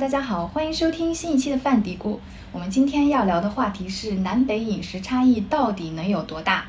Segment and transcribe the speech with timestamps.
[0.00, 2.16] 大家好，欢迎收听新一期的饭嘀咕。
[2.52, 6.64] 我们今天要聊的话题是南北饮食差异到底能有多大？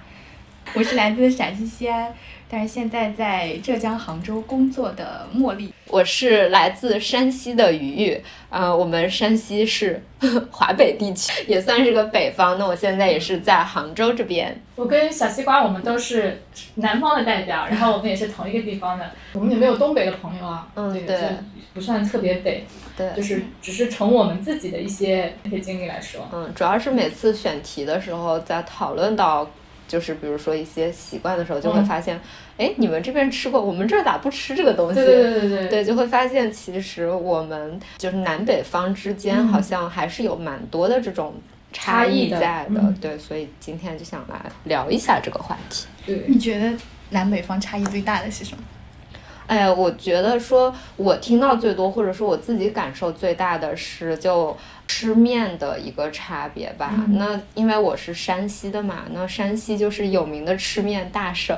[0.74, 2.14] 我是来自陕西西安，
[2.50, 5.71] 但是现在在浙江杭州工作的茉莉。
[5.92, 10.02] 我是来自山西的鱼鱼，呃，我们山西是
[10.50, 12.58] 华北地区，也算是个北方。
[12.58, 14.58] 那我现在也是在杭州这边。
[14.78, 16.42] 我跟小西瓜，我们都是
[16.76, 19.12] 南方的代表，然后我们也是同一个地方的。
[19.34, 21.20] 我们也没有东北的朋友啊，嗯，对，
[21.74, 22.66] 不算特别北，
[22.98, 29.50] 对，就是只是从我们自己的一些一些经历来说，嗯，主要是每次选题的时候，在讨论到。
[29.88, 32.18] 就是比如说一些习惯的时候，就会发现，
[32.62, 34.96] 哎，你们这边吃过，我们这儿咋不吃这个东西？
[34.96, 41.34] 对对对对对，就会发现其实我们就是南北方之间好像还是有蛮多的这种
[41.74, 42.94] 差异在的。
[43.02, 45.88] 对，所以今天就想来聊一下这个话题。
[46.06, 46.72] 对，你觉得
[47.10, 48.64] 南北方差异最大的是什么？
[49.48, 54.56] 哎，我觉得说，我听到最多，或者说我自己感受最大的是，就
[54.92, 56.92] 吃面的一个差别吧。
[57.14, 61.58] 那因为我是山西的嘛，那山西就是有名的吃面大省。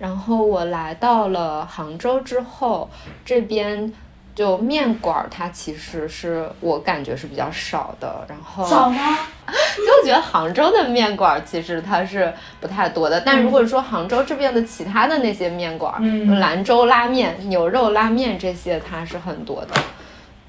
[0.00, 2.90] 然后我来到了杭州之后，
[3.24, 3.92] 这边。
[4.34, 9.16] 就面馆儿，它其实是我感觉是比较少的，然后少吗？
[9.46, 16.00] 就觉得杭州的面馆儿其实它是不太多的，但如果说杭州这边的其他的那些面馆儿，
[16.40, 19.80] 兰州拉面、牛肉拉面这些，它是很多的。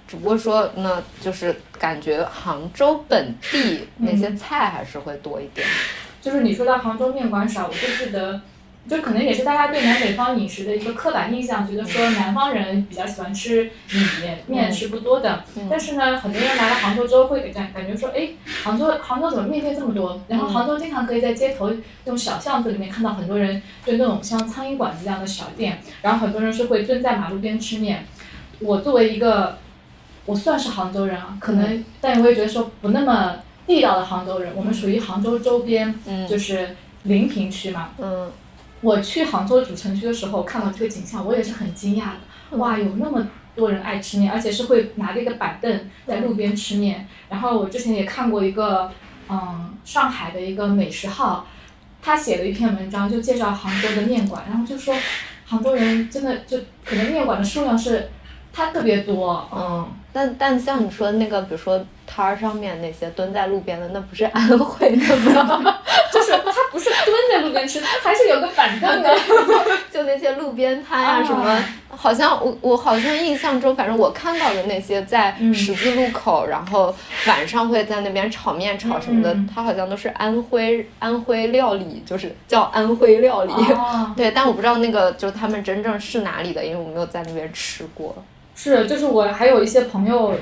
[0.08, 5.66] 只不过说，那就是感觉杭州本地那些菜还是会多一点。
[6.22, 8.42] 就是你说到杭州面馆少，我就记得。
[8.88, 14.00] 就可能也是大家对南北方饮食的一个刻板印象，觉得说南方人比较喜欢吃米
[14.45, 15.44] 面是不多的。
[15.67, 18.30] 但是呢，很多人来了杭州之后会感感觉说，哎，
[18.64, 20.22] 杭州杭州怎么面店这么多？
[20.28, 28.05] 然后杭州经常可以在街头那种小巷子里面看到很多人，就那种像苍蝇馆子一样的小店，然后很多人是会蹲在马路边吃面。
[28.60, 29.58] 我作为一个，
[30.25, 33.36] 我算是杭州人啊，可能，但我也觉得说不那么
[33.67, 34.53] 地道的杭州人。
[34.55, 35.93] 我们属于杭州周边，
[36.27, 37.89] 就是临平区嘛。
[37.97, 38.31] 嗯。
[38.81, 42.58] 我去杭州主城区的时候，看到这个景象，我也是很惊讶的。
[42.58, 47.07] 哇，有那么多人爱吃面，而且是会拿着一个板凳在路边吃面。
[47.30, 48.92] 然后我之前也看过一个，
[49.27, 51.47] 嗯，上海的一个美食号，
[52.02, 54.95] 他写了一篇文章，就介绍杭州的面馆，然后就说，
[55.45, 58.09] 杭州人真的就可能面馆的数量是，
[58.53, 59.87] 它特别多，嗯。
[60.15, 61.77] 但但像你说的那个，比如说
[62.08, 65.77] 摊儿上面那些蹲在路边的，那不是安徽的吗？
[66.09, 69.14] 就是他不是蹲在路边吃，他还是有个板凳的。
[69.92, 76.95] 就那些路边摊啊什么，好像我我好像印象中，反正我看到的那些在十字路口，然后
[77.27, 83.54] 晚上会在那边炒面炒什么的，他好像都是安徽安徽料理，就是叫安徽料理。
[84.15, 88.15] 对，但我不知道那个就是他们真正是哪里的，因为我没有在那边吃过。
[88.55, 90.33] 是，就是我还有一些朋友，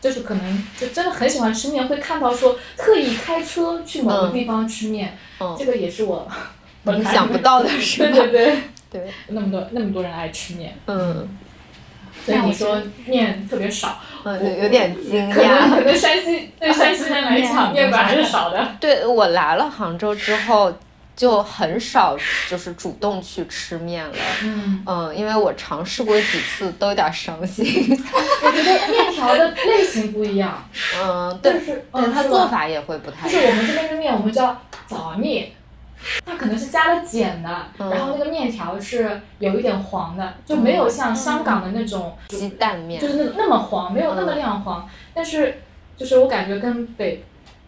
[0.00, 5.18] 就是可能就真的很喜欢吃面，会看到说特意开车去某个地方吃面，
[5.58, 6.26] 这个也是我
[7.12, 8.56] 想不到的是对对对
[8.90, 11.28] 对，那么多那么多人爱吃面，嗯，
[12.24, 18.76] 所以你说面特别少，嗯，有点惊讶，可能可能山西对山西人来讲面馆还是少的。
[18.78, 20.72] 对我来了杭州之后。
[21.22, 22.16] 就很少
[22.50, 27.64] 就是主动去吃面了，嗯嗯，因为我尝试过几次都有点伤心。
[27.64, 30.68] 我觉得面条的类型不一样，
[31.00, 33.28] 嗯，对，是，对，它做法也会不太。
[33.28, 35.52] 就是我们这边的面，我们叫枣面，
[36.26, 44.88] 它可能是加了碱的，然后那个面条是有一点黄的，就没有像香港的那种鸡蛋面，就是那那么黄，没有那么亮黄。
[45.14, 45.62] 但是
[45.96, 47.24] 就是我感觉跟北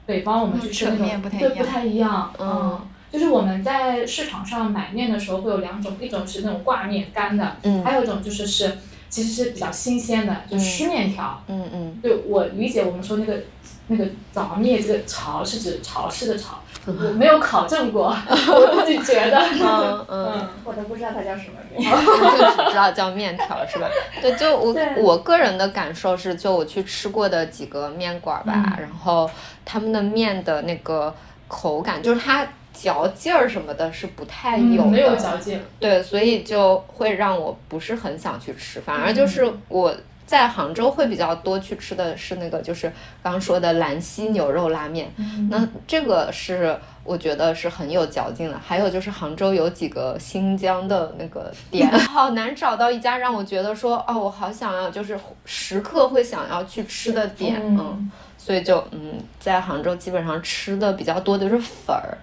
[0.07, 2.81] 北方我们去吃那种对不太一样，嗯。
[3.15, 8.77] 就是我们在市场上买面的时候会有两种，一种是那种挂面干的，嗯，还有一种就是是
[9.09, 13.45] 其实是比较新鲜的，就湿面条，嗯嗯，对我理解我们说那个
[13.87, 23.87] 那个早面这个潮是指潮湿的潮，我没有考证过， 我自己觉得，嗯嗯，我都不知道它叫什么 面，就只知道叫面条是吧？
[24.21, 29.31] 对，就我我个人的感受是，就我去吃过的几个面馆吧，然后
[29.65, 31.15] 他们的面的那个
[31.47, 32.45] 口感就是它。
[32.75, 35.59] 嚼劲儿什么的是不太有的，没有嚼劲。
[35.79, 39.95] 对，所以就会让我不是很想去吃，反而就是我
[40.27, 42.89] 在杭州会比较多去吃的是那个，就是
[43.23, 45.09] 刚刚说的兰溪牛肉拉面。
[45.51, 48.59] 那这个是我觉得是很有嚼劲的。
[48.59, 57.61] 还有就是杭州有几个新疆的那个店， 好难找到一家让我觉得说哦，我好想要，就是时刻会想要去吃的店。
[57.63, 62.17] 嗯，所以就嗯，在杭州基本上吃的比较多的就是粉儿。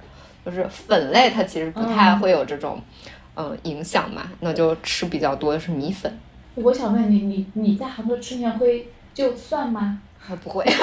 [0.46, 2.82] 就是粉类，它其实不太会有这种，
[3.36, 4.24] 嗯，影响嘛。
[4.40, 6.12] 那就吃比较多的是米粉。
[6.56, 10.00] 我想问你，你你在杭州吃面会就算吗？
[10.20, 10.66] 还不会。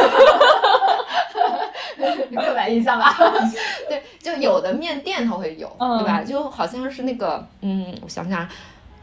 [2.35, 3.17] 刻板印象吧。
[3.89, 6.23] 对，就有的面店它会有，嗯对吧？
[6.23, 8.49] 就好像是那个，嗯，我想想啊，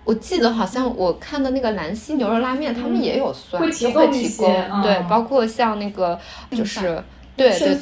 [0.05, 6.17] 我记得好像我看的那个兰溪牛肉拉面，他们也有蒜，会提就供一提供，对嗯，包括像那个
[6.51, 7.03] 就是。
[7.35, 7.79] 对对对，生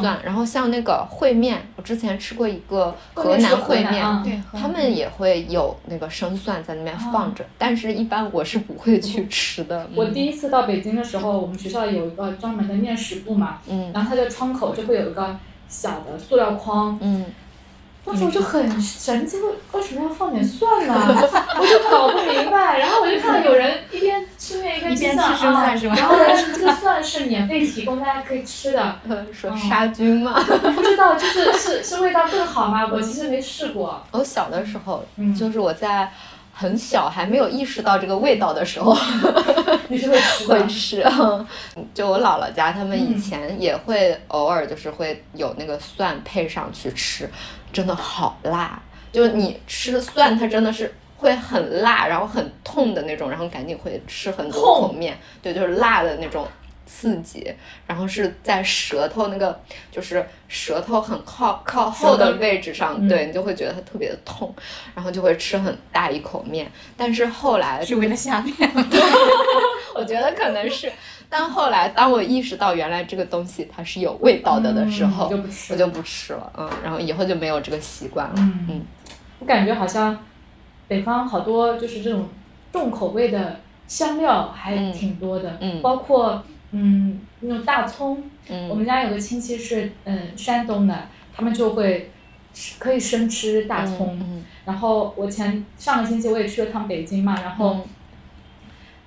[0.00, 9.88] 蒜嗯，然后像那个烩面，我之前吃过一个河南烩面，对，他们也会有那个生蒜在那边放着，但是一般我是不会去吃的。
[9.94, 10.12] 我嗯。
[10.12, 13.90] 第一次到北京的时候，我们学校有一个专门的面食部嘛，嗯。
[13.94, 15.36] 然后它的窗口就会有一个
[15.68, 17.26] 小的塑料筐，嗯，
[18.04, 20.94] 当时我就很神奇，为为什么要放点蒜呢？
[21.58, 22.78] 我就搞不明白。
[22.78, 26.24] 然后我就看到有人一边吃面一边吃蒜然后呢，
[26.56, 28.96] 这个蒜是免费提供，大家可以吃的。
[29.32, 30.32] 说嗯杀菌嘛。
[30.74, 32.88] 不知道就是是是味道更好吗？
[32.90, 34.02] 我其实没试过。
[34.12, 36.10] 我小的时候，嗯就是我在
[36.60, 38.94] 很小还没有意识到这个味道的时候，
[39.88, 40.66] 你是会吃的会。
[40.68, 41.02] 吃。
[41.94, 47.26] 就我姥姥家，他们以前也会偶尔就是会有那个蒜配上去吃，
[47.72, 48.78] 真的好辣。
[49.10, 50.94] 就是你吃蒜，它真的是。
[51.16, 56.48] 会很辣，然后很痛的那种，然后赶紧会吃很多口面，对，就是辣的那种
[56.92, 57.54] 刺激，
[57.86, 59.58] 然后是在舌头那个
[59.92, 64.52] 就是舌头很靠靠后的位置上，嗯对你就会觉得它特别的痛，
[64.92, 66.70] 然后就会吃很大一口面。
[66.96, 68.54] 但是后来是为了下面。
[69.94, 70.90] 我觉得可能是，
[71.28, 78.82] 但后来当我意识到原来这个东西它是有味道的的时候，嗯就我就不吃了，嗯，然后以后就没有这个习惯了，嗯嗯
[79.38, 80.18] 我感觉好像
[80.88, 82.28] 北方好多就是这种
[82.72, 92.10] 重口味的香料还挺多的，嗯包括嗯那种大葱，我嗯们家有个亲戚是嗯山东的，他们就会
[92.78, 94.18] 可以生吃大葱。
[94.20, 97.82] 嗯然后我前上个星期我也去了趟北京嘛，然后嗯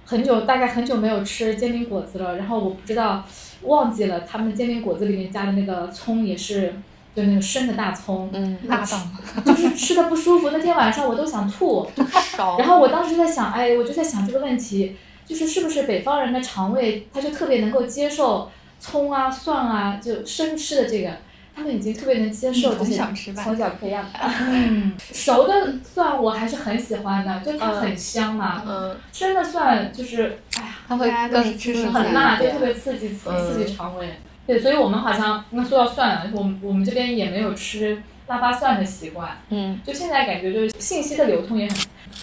[0.06, 3.24] 很久大概很久没有吃煎饼果子了，然后我不知道
[3.62, 6.74] 忘记了他们煎饼果子里面加的那个葱也是
[7.16, 9.44] 就那个生的大葱，嗯，辣到？
[9.46, 11.88] 就是吃的不舒服，那天晚上我都想吐。
[12.58, 21.10] 然后我当时在想，哎，我就在想这个问题，就是是不是北方人的肠胃他就特别能够接受葱啊、蒜啊，就生吃的这个，
[21.56, 24.20] 他们已经特别能接受嗯从小吃吧从小培养的。
[24.50, 28.62] 嗯，熟的蒜我还是很喜欢的，就它嗯很香嘛。
[28.68, 34.10] 嗯，生的蒜就是，哎呀，它会更是吃很辣，就特别刺激刺激肠胃。
[34.46, 39.30] 对，所以我们好像那说到蒜，我们我们这边也没有吃腊八蒜的习惯。
[39.50, 41.78] 嗯就现在感觉就是信息的流通也很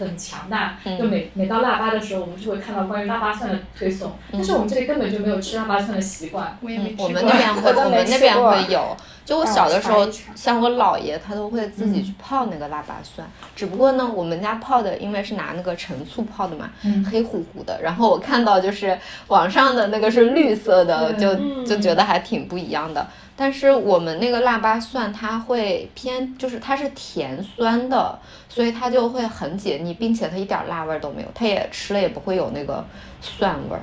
[0.05, 6.57] 很强大，嗯就每每到腊八的时候，我们就会看到关于腊八蒜的推送，但是我们这里根本就没有吃腊八蒜的习惯。
[6.61, 7.09] 我也没吃过。
[7.09, 8.97] 们那边会，我们那边会有。
[9.23, 17.81] 就我小的时候像我姥爷他都会自己嗯去泡那个腊八蒜，只不过呢，我们家泡的因为是拿那个陈醋泡的嘛，嗯黑乎乎的。
[17.81, 18.99] 然后我看到就是
[19.29, 23.07] 网上的那个是绿色的，就嗯就觉得还挺不一样的。
[23.37, 28.19] 但是我们那个腊八蒜它会偏，就是它是甜酸的，
[28.51, 32.85] 所以它就会很解腻，并且它一点辣味儿都没有，它也吃了也不会有那个
[33.23, 33.81] 蒜味儿。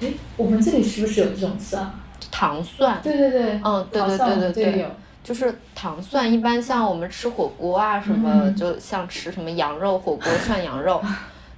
[0.00, 1.94] 哎，我们这里是不是有这种蒜啊？
[2.32, 4.86] 糖蒜，对对对，嗯，对对对对对。
[5.22, 11.02] 就是糖蒜，一般像我们吃火锅啊什么，嗯就像吃什么羊肉火锅涮羊肉，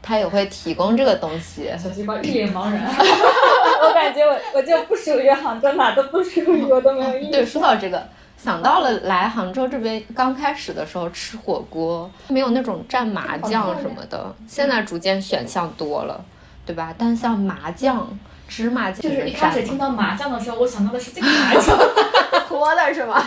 [0.01, 1.71] 它也会提供这个东西。
[1.79, 2.83] 小西瓜一脸茫然。
[2.89, 8.09] 我感觉我我就不属于杭州，哪都不属于，我都没有意对，说到这个，
[8.42, 16.25] 想到了来杭州这边刚开始的时候吃火锅，没有那种蘸麻酱什么的，现在逐渐选项多了，
[16.64, 16.95] 对吧？
[16.97, 18.09] 但像麻酱、
[18.47, 21.76] 芝麻酱，就是一开始听到麻酱的时候，我想到的是这个麻酱，
[22.49, 23.21] 活的是吗？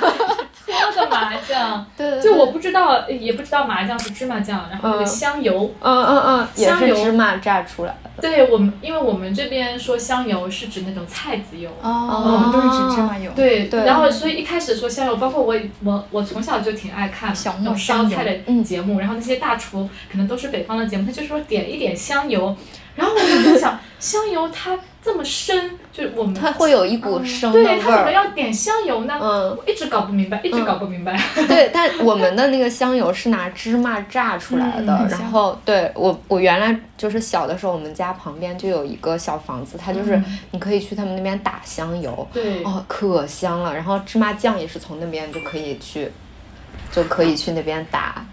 [0.92, 1.86] 搓的麻酱。
[1.98, 5.74] 对对，就我不知道，也不知道麻酱是芝麻酱，然后那个嗯香油。
[5.82, 8.10] 嗯嗯嗯，也是香油芝麻榨出来的。
[8.22, 11.70] 对我们，因为我们这边说香油是指那种菜籽油。
[11.82, 13.32] 哦，我们都是指芝麻油。
[13.36, 22.56] 对，对然后所以一开始说香油，包括我我我从小就挺爱看小那种烧菜的节目，然后那些大厨可能都是北方的节目，他就说点一点香油，
[22.96, 28.12] 然后我就在想 香油它这么深，就是我们它会有一股生的对它怎么味儿。
[28.14, 29.20] 要点香油呢？
[29.22, 31.20] 嗯，我一直搞不明白，一直搞不明白。
[31.48, 43.74] 对，但我们的那个香油是拿芝麻榨出来的，嗯然后对我我原来就是小的时候，我们家旁边就有一个小房子，它就是嗯你可以去他们那边打香油，对，哦，可香了。
[43.74, 46.10] 然后芝麻酱也是从那边就可以去，
[46.92, 48.26] 就可以去那边打。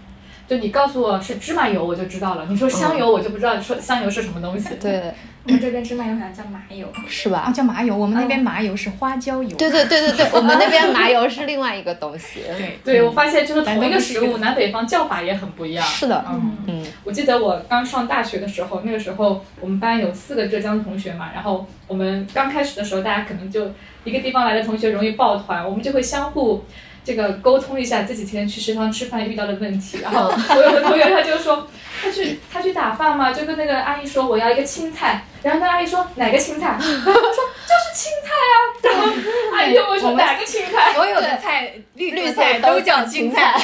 [0.47, 2.45] 就你告诉我是芝麻油，我就知道了。
[2.49, 4.69] 你说香油，我就不知道说香油是什么东西。
[4.81, 5.13] 对，
[5.49, 6.87] 我们这边芝麻油好像叫麻油。
[6.93, 7.39] 啊，是吧？
[7.39, 9.57] 啊叫麻油，我们那边麻油是花椒油。
[9.57, 12.41] 对对对对对，我们那边麻油是另外一个东西。
[12.55, 15.83] 对对，我发现就是同一个食物，南北方叫法也很不一样。
[15.85, 23.71] 是的，嗯，嗯我记得我刚上大学的时候，那个时候我们班有四个浙江同学嘛，然后我们刚开始的时候，大家可能就
[24.03, 26.63] 一个地方来的同学容易抱团，我们就会相互。
[27.01, 31.65] 这个沟通一下这几天去食堂吃饭遇到的问题，然后我有个同学他就说，
[32.01, 36.67] 他去他去打饭嘛，就跟那个阿姨说我要一个青菜，然后那阿姨说哪个青菜？
[36.67, 40.93] 然后他说就是青菜啊，然后阿姨就问我说哪个青菜？
[40.93, 43.59] 所有的菜，绿绿菜都都叫青青菜。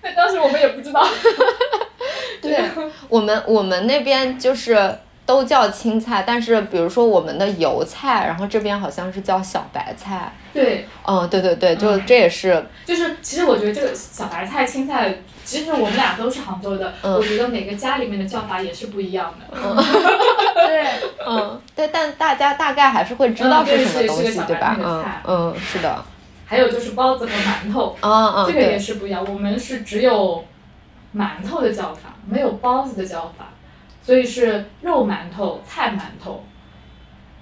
[0.00, 1.06] 那当时我们也不知道。
[2.40, 2.60] 对，
[3.08, 10.32] 我们我们那边就是都叫青菜，但是比如说我们的油菜，然后这边好像是叫小白菜。
[10.52, 12.06] 对，嗯，对对对，就嗯。
[12.06, 15.12] 这也是，就是其实我觉得这个小白菜、青菜，
[15.48, 17.14] 其实我们俩都是杭州的，嗯。
[17.14, 19.56] 我觉得每个家里面的叫法也是不一样的。
[20.54, 20.86] 对，
[21.26, 24.76] 嗯，对，但大家大概还是会知道是什么东西，是是个小对吧？
[24.78, 25.22] 嗯菜。
[25.24, 26.04] 嗯，是的，
[26.44, 29.24] 还有就是包子和馒头，嗯嗯，这个也，是不一样。
[29.26, 30.44] 我们是只有
[31.16, 33.48] 馒头的叫法，没有包子的叫法，
[34.02, 36.44] 所以是肉馒头、菜馒头。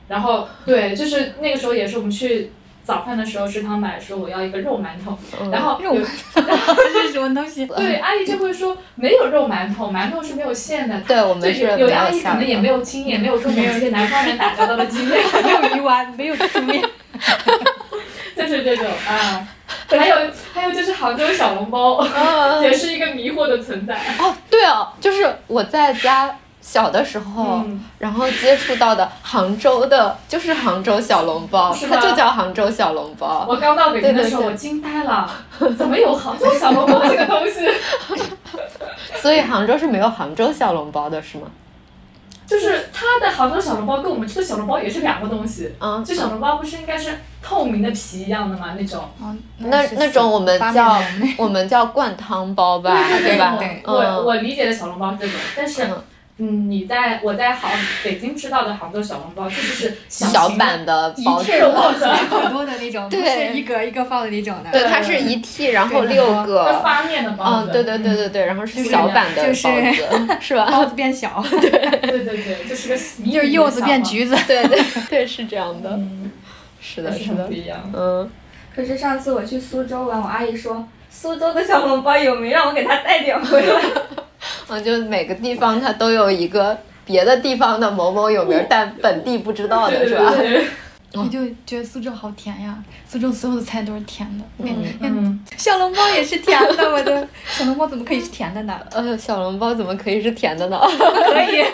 [0.07, 2.53] 然后对，就是那个时候也是我们去
[2.87, 7.67] 早饭的时候，食堂买说我要一个肉馒头，嗯然后有肉这是什么东西？
[7.77, 11.01] 对，阿姨就会说没有肉馒头，馒头是没有馅的。
[11.01, 16.81] 对我们就是有阿姨可能也没有经验，没有跟我们这些南方人打交道的经验，没有鱼丸，没有粗面。
[18.37, 19.49] 就是这种啊。
[19.89, 20.17] 还有
[20.53, 23.95] 还有就是杭州小笼包，嗯也是一个迷惑的存在。
[24.19, 26.37] 哦，对哦，就是我在家
[26.69, 33.47] 小的时候，嗯然后接触到的杭州的，就是杭州小笼包，它就叫杭州小笼包。
[33.49, 35.31] 我刚到北京的时候，对对对我惊呆了，
[35.79, 37.69] 怎么有杭州小笼包这个东西？
[39.23, 41.47] 所以杭州是没有杭州小笼包的，是吗？
[42.47, 45.73] 就是它的杭州小笼包跟我们吃的小笼包也是两个东西。
[45.81, 48.75] 嗯，这小笼包不是应该是透明的皮一样的吗？
[48.79, 49.01] 那种。
[49.21, 51.01] 哦那那种我们叫
[51.39, 53.57] 我们叫灌汤包吧，对吧？
[53.59, 56.05] 对我嗯我理解的小笼包是这种，但是嗯
[56.39, 57.71] 嗯，你在我在杭
[58.05, 64.71] 北京吃到的杭州小笼包，确实是小版的包子一屉，包起来好多的那种，不对是一格一个放的那种的。
[64.71, 66.81] 对，它是一屉，然后六就个。
[66.83, 67.73] 发面的包嗯，子。
[67.73, 69.63] 对对对对对，然后是小版的包就是
[69.95, 70.69] 子， 是吧？
[70.71, 72.95] 包子变小， 对对对对，就是个
[73.33, 74.37] 就是柚子变橘子。
[74.47, 74.79] 对对
[75.09, 76.31] 对，是这样的，嗯，
[76.83, 77.79] 是的，是是的不，一样。
[77.95, 78.31] 嗯，
[78.75, 83.81] 可是上次我去苏州玩，我阿姨说苏州的小笼包有名，让我给她带点回来。
[84.69, 90.33] 嗯，就每个地方它都有一个别的地方的某某有名，但本地不知道的是吧？
[91.15, 92.77] 我就觉得苏州好甜呀，
[93.09, 98.79] 苏州所有的菜都是甜的，连嗯，小笼包也是甜的，我的小笼包怎么可以是甜的呢？
[98.91, 100.79] 呃，小笼包怎么可以是甜的呢？
[100.85, 101.65] 可以，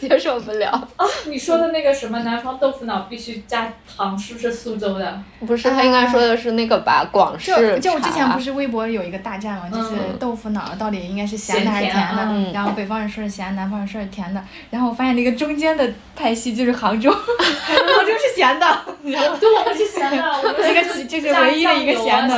[0.00, 0.88] 接受不了。
[1.26, 5.20] 你说的那个什么南方豆腐脑必须加糖，是不是苏州的？
[5.40, 10.16] 不是，他应该说的是那个吧，广式就就我之前不是微博有一个大战嘛，就是嗯。
[10.18, 18.66] 豆腐脑到底应该是咸的还是甜的然后北方人说是咸，南方人说是甜的，然后我发现那个中间的派系就是杭州，杭州是咸的，
[19.04, 22.36] 然 后对，我们是咸的，我们那个其就是唯一的一个咸的。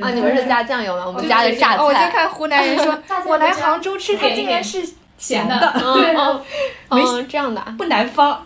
[0.00, 1.04] 啊你们是加酱油吗？
[1.06, 2.00] 我们加的对榨菜，我就。
[2.16, 4.88] 看湖南人说 我来杭州吃，它一点竟然是
[5.18, 6.40] 咸的，对，嗯
[6.90, 7.74] 没嗯，这样的啊。
[7.78, 8.44] 不南方。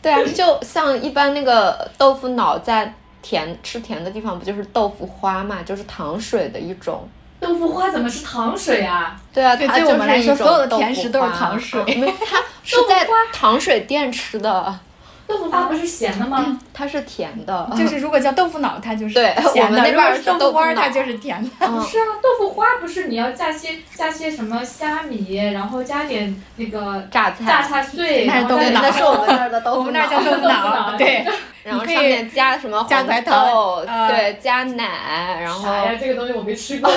[0.00, 7.08] 对啊，就像一般那个豆腐脑在甜吃甜的地方，不就是豆腐花嘛，就是糖水的一种。
[7.40, 9.16] 豆腐花怎么是糖水啊？
[9.32, 14.78] 对啊，对它就是对我们来一种说所有的豆腐甜食都是花糖水它是在糖水店吃的，
[15.28, 16.58] 豆腐花不是咸的吗？
[16.72, 17.70] 它是甜的。
[17.76, 21.50] 就是如果叫豆腐脑，它就是对咸的； 我们那边儿如果是豆腐花儿，它就是甜的。
[21.60, 31.26] 嗯不是啊，豆腐花不是你要加些加些什么虾米，然后加点那个榨菜，榨菜碎，那是豆腐脑那是 我们那儿的豆腐我们那叫豆腐脑，对，
[31.62, 33.32] 然后可以上面加什么加黄白豆，
[33.86, 35.94] 呃对，加奶，然后啥呀？
[36.00, 36.90] 这个东西我没吃过。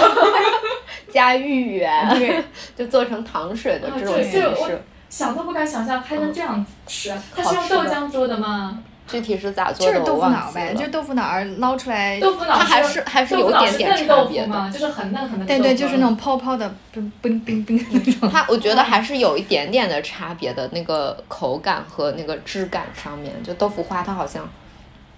[1.12, 2.42] 加芋圆，对，
[2.78, 4.82] 就做成糖水的啊这种形式。
[5.12, 8.80] 想都不敢想象还能这样吃，它是用豆浆做的吗？
[9.08, 14.48] 具体是咋做的就是豆腐脑呗，就是豆腐脑儿捞出来，豆腐脑它还是还是豆腐脑有点点嫩豆差别的。
[14.48, 14.70] 腐吗？
[14.70, 18.32] 就是很嫩很嫩对对，就是那种泡泡的，冰冰冰冰那种。
[18.32, 24.48] 它我觉得还是有一点点的差别的，那个口感和那个质感上面，就豆腐花它好像，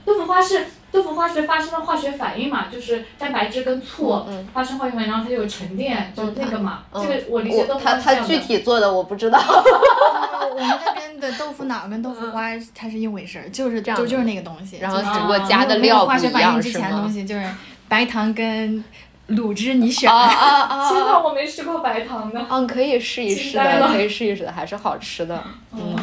[0.04, 4.24] 豆腐花是豆腐花是发生了化学反应嘛，就是蛋白质跟醋
[4.54, 6.84] 发生化学反应，然后它就有沉淀，就那个嘛。
[6.92, 8.48] 嗯这个我理解豆腐它它具花这样的。
[8.48, 9.40] 体做的我不知道。
[9.44, 17.12] 我们那边的豆腐脑跟豆腐花它是一回事儿，就是这样就就是那个东西，然后就是只不过啊加的没有料不一化学反应样是吗之前的东？
[17.12, 17.50] 西就是
[17.88, 18.84] 白糖跟
[19.30, 20.08] 卤汁你选。
[20.12, 20.48] 啊啊
[20.86, 21.20] 啊！
[21.20, 25.44] 我没吃过白糖的，嗯，可以试一试的，可以试一试的，还是好吃的。
[25.72, 25.96] 嗯，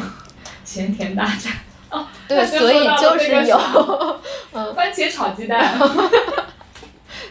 [0.65, 1.53] 咸甜大战。
[1.91, 3.57] 哦，对，所以就是有
[4.73, 5.77] 番茄炒鸡蛋。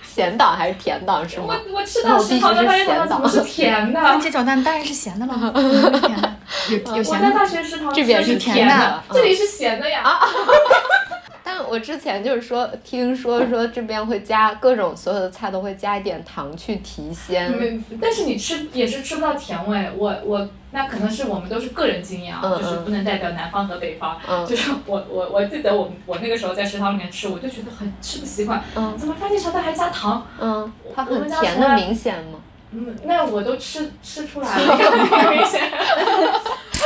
[0.03, 1.79] 咸党还是甜党是吗我？
[1.79, 4.01] 我吃到食堂的番茄炒蛋怎么是甜的？
[4.01, 5.53] 番茄炒蛋当然是咸的了？
[6.69, 7.29] 有 有咸的。
[7.29, 10.03] 在大学食堂这边是甜的这里是咸的呀。
[11.61, 17.51] 但我之前就是说，听说说这边会加各种所有的菜都会加一点糖去提鲜。
[17.53, 19.91] 没，但是你吃也是吃不到甜味。
[19.97, 24.19] 我我那可能是我们都是个人经验啊，嗯就是不能代表南方和北方。
[24.29, 30.27] 嗯就是我我我记得我我那个时候在食堂里面吃，我就觉得很吃不习惯，嗯怎么番茄炒蛋还加糖？
[30.41, 32.39] 嗯，它我很甜的明显吗？
[32.73, 34.77] 嗯，那我都吃吃出来了，
[35.35, 35.61] 明显。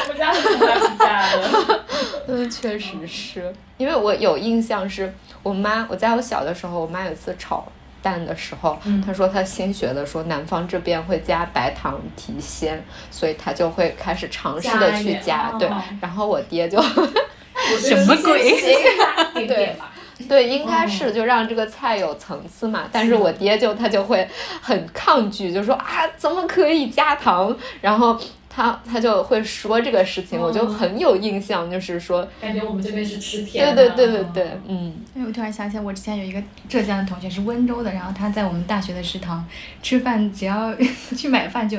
[0.07, 1.84] 我们家是从来不加的。
[2.27, 5.13] 嗯，确实是因为我有印象是，
[5.43, 7.67] 我妈我在我小的时候，我妈有一次炒
[8.03, 16.81] 蛋的时候，嗯她说她新学的，说南方这边会加白糖提鲜，所以她就会开始尝试的去加加，对哦，然后我爹就
[17.81, 19.91] 什么鬼一点 点吧。
[20.29, 22.85] 对，应该是就让这个菜有层次嘛。
[22.93, 24.27] 但是我爹就他就会
[24.63, 27.55] 很抗拒，就说啊，怎么可以加糖？
[27.81, 28.17] 然后
[28.55, 33.91] 他他就会说这个事情，我就很有印象，就是说，感觉我们这边是吃甜对的。
[33.97, 39.45] 对对对对，嗯哎，我突然想起来，我之前有一个浙江的同学是温州的，然后他在我们大学的食堂
[39.83, 40.73] 吃饭，只要
[41.17, 41.79] 去买饭就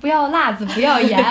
[0.00, 1.18] 不要辣子，不要盐。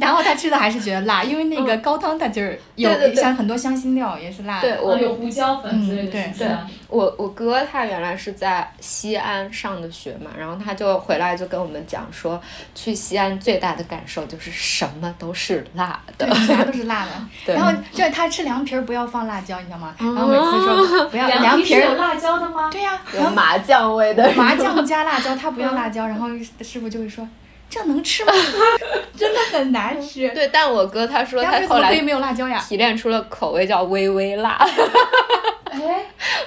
[0.00, 4.68] 然后他吃的还是觉得辣，因为那个高汤它就是有对对对像很多香辛料也是辣的。
[4.68, 6.68] 对我哦有胡椒粉之类的，嗯对是不是啊？
[6.88, 12.40] 我我哥他原来是在西安上的学嘛，然后他就回来就跟我们讲说，
[12.74, 16.46] 去西安最大的感受就是什么都是辣的对，。
[16.46, 17.10] 啥都是辣的。
[17.44, 19.94] 对然后就是他吃凉皮儿不要放辣椒，你知道吗？
[19.98, 22.68] 然后每次说不要凉凉皮儿，有辣椒的吗？
[22.70, 26.28] 对呀、有麻酱味的麻酱加辣椒，他不要辣椒，然后
[26.62, 27.26] 师傅就会说
[27.68, 28.32] 这能吃吗？
[29.16, 30.28] 真的很难吃。
[30.30, 31.92] 对，但我哥他说凉他后来？
[32.60, 34.56] 提炼出了口味叫微微辣。
[35.70, 36.04] 哎，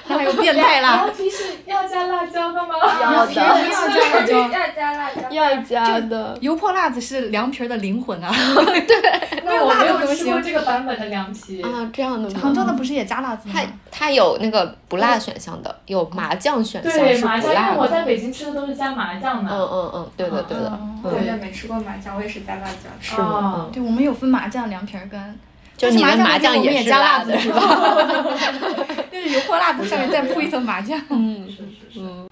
[0.08, 1.12] 那还有变态辣凉。
[1.14, 2.74] 皮是要加辣椒的吗？
[3.00, 3.68] 要的不要加
[4.12, 4.38] 辣椒。
[4.38, 5.30] 要加辣椒。
[5.30, 6.36] 要加的。
[6.40, 8.30] 油泼辣子是凉皮儿的灵魂啊！
[9.44, 11.62] 那我没有吃过这个版本的凉皮。
[11.62, 12.40] 啊，这样的吗？
[12.42, 13.62] 杭州的不是也加辣子吗它？
[13.90, 18.04] 它有那个不辣选项的，有麻酱选项对，是麻酱，因不辣为我在。
[18.04, 19.52] 北京吃的都是加麻酱嗯的。
[19.54, 22.88] 嗯嗯嗯，对的对的，我好嗯，像没吃过麻酱，我也是加辣椒。
[23.00, 23.68] 是吗？
[23.72, 25.38] 对，我们有分麻酱凉皮儿跟，
[25.80, 29.04] 就是你们麻酱麻酱里面我们也是加辣子辣的是 吧？
[29.10, 31.00] 就是油泼辣子上面再铺一层麻酱。
[31.08, 32.00] 嗯是是是。
[32.00, 32.28] 嗯，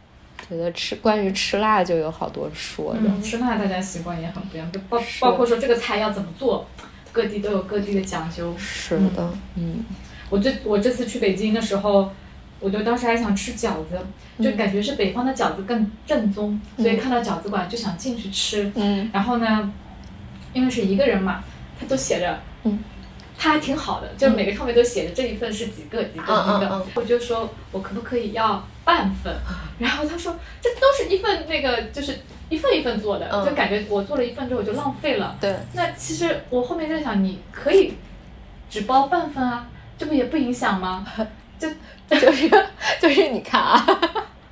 [0.48, 3.00] 觉得吃关于吃辣就有好多说的。
[3.04, 6.66] 嗯，吃辣大家习惯也很不一样，就包包括说这个菜要怎么做，
[7.11, 8.54] 各地都有各地的讲究。
[8.58, 9.84] 是的，嗯
[10.30, 12.12] 我这我这次去北京的时候，
[12.61, 13.98] 我就当时还想吃饺子，
[14.42, 18.70] 就感觉是北方的饺子更正宗，所以看到饺子馆就想进去吃。
[18.74, 19.72] 嗯然后呢，
[20.52, 21.42] 因为是一个人嘛，
[21.80, 22.78] 他都写着，嗯，
[23.38, 29.33] 他还挺好的，就每个上面都写着这一份是几个几个几个，我就说我可不可以要半份，
[29.79, 35.37] 然后他说这都是一份那个就是一份一份做的，嗯就感觉我做了一份之后我就浪费了。
[35.40, 37.94] 对，那其实我后面在想，你可以
[38.68, 41.07] 只包半份啊，这不也不影响吗？
[41.59, 41.68] 就
[42.09, 42.48] 就是
[43.01, 43.87] 就是你看啊。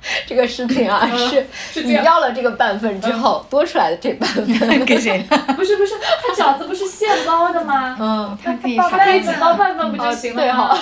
[0.25, 5.19] 这个事情啊，嗯是你要了这个半份之后多出来的这半份， 给谁？
[5.55, 7.95] 不是不是，他饺子不是现包的吗？
[7.99, 10.79] 嗯，它可以他可以只包半份不就行了吗哈？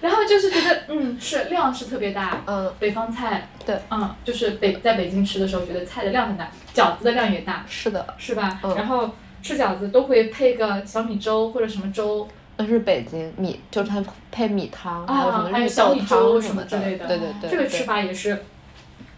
[0.00, 8.58] 然后就是觉得，嗯，是量是特别大，嗯，北方菜，对，嗯，就是北在北京吃的时候，觉得菜的量很大，饺子的量也大，是的，是吧？
[8.64, 9.08] 嗯然后
[9.42, 18.44] 吃饺子都会配个小米粥或者什么粥，那是北京米，就是它配米汤，啊还有什么绿豆汤什么么之类的对对对，这个吃法也是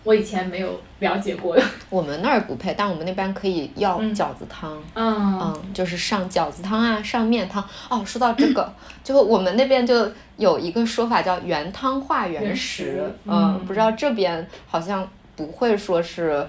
[0.02, 1.62] 我以前没有了解过的。
[1.88, 4.76] 我们那儿不配，但我们那边可以要嗯饺子汤。
[4.94, 7.64] 嗯嗯，就是上饺子汤啊，上面汤。
[7.88, 8.70] 哦，说到这个，
[9.02, 16.46] 就我们那边就有一个说法叫原汤化原原食嗯不知道这边好像不会说是，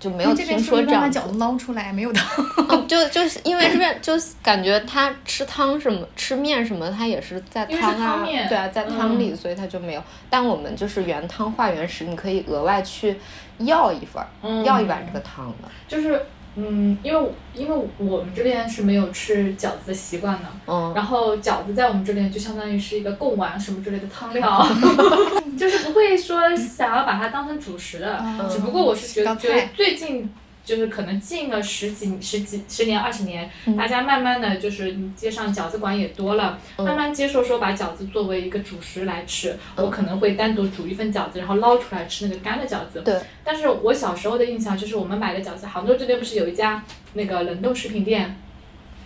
[0.00, 1.08] 就没有这边听说这样把。
[1.08, 2.26] 饺子捞出来没有汤？
[2.70, 10.02] 嗯，就就是因为这边就是感觉他吃汤什么吃面什么，他也是在汤啊，汤面对啊，在汤里，嗯所以他就没有。
[10.30, 13.16] 但我们就是原汤化原食，你可以额外去
[13.58, 15.68] 要一份儿，嗯要一碗这个汤的。
[15.86, 16.20] 就是
[16.68, 24.66] 嗯，因为因为我们这边是没有吃饺子的习惯的，嗯，然后饺子在我们这边就相当于是一个贡丸什么之类的汤料，
[25.58, 28.18] 就是不会说想要把它当成主食的。
[28.22, 30.28] 嗯只不过我是觉得最近
[30.70, 39.56] 就是可能近了十几、十几、十年、二十年，嗯大家慢慢的就是你街上饺子馆也多了，嗯慢慢接受说把饺子作为一个主食来吃。
[39.74, 43.02] 我可能会单独煮一份饺子，然后捞出来吃那个干的饺子。
[43.04, 43.20] 对。
[43.42, 46.80] 但是我小时候的印象就是我们买的饺子，杭州这边不是有一家
[47.14, 48.36] 那个冷冻食品店，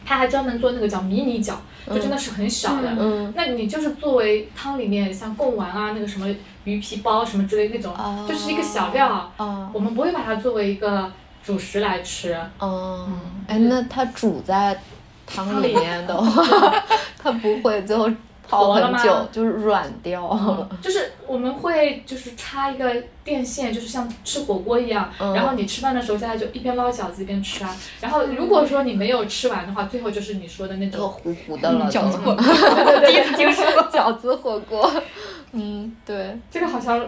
[0.05, 1.55] 他还专门做那个叫迷你饺，
[1.88, 2.94] 就真的是很小的。
[2.98, 6.29] 嗯那你就是作为汤里面像贡丸啊，那个什么
[6.64, 11.11] 鱼皮包什么之类那种，哦就是一个小料，哦我们不会把它作为一个
[11.44, 12.37] 主食来吃。
[12.59, 13.09] 哦，
[13.46, 14.78] 哎，那它煮在
[15.26, 16.74] 汤里面的话，
[17.22, 18.09] 它不会最后
[18.48, 20.68] 泡活了吗很久，就是软掉了。
[20.83, 27.74] 就是我们会就是插一个电线，就是像吃火锅一样，嗯然后你吃饭的时候在就一边捞饺子一边吃啊。
[28.00, 31.00] 然后如果说你没有吃完的话，最后就是你说的那种。
[31.00, 32.42] 就糊糊的了，饺子火锅，
[33.07, 33.64] 第一次听说。
[33.90, 34.90] 饺子火锅，
[35.52, 36.98] 嗯，对，这个好像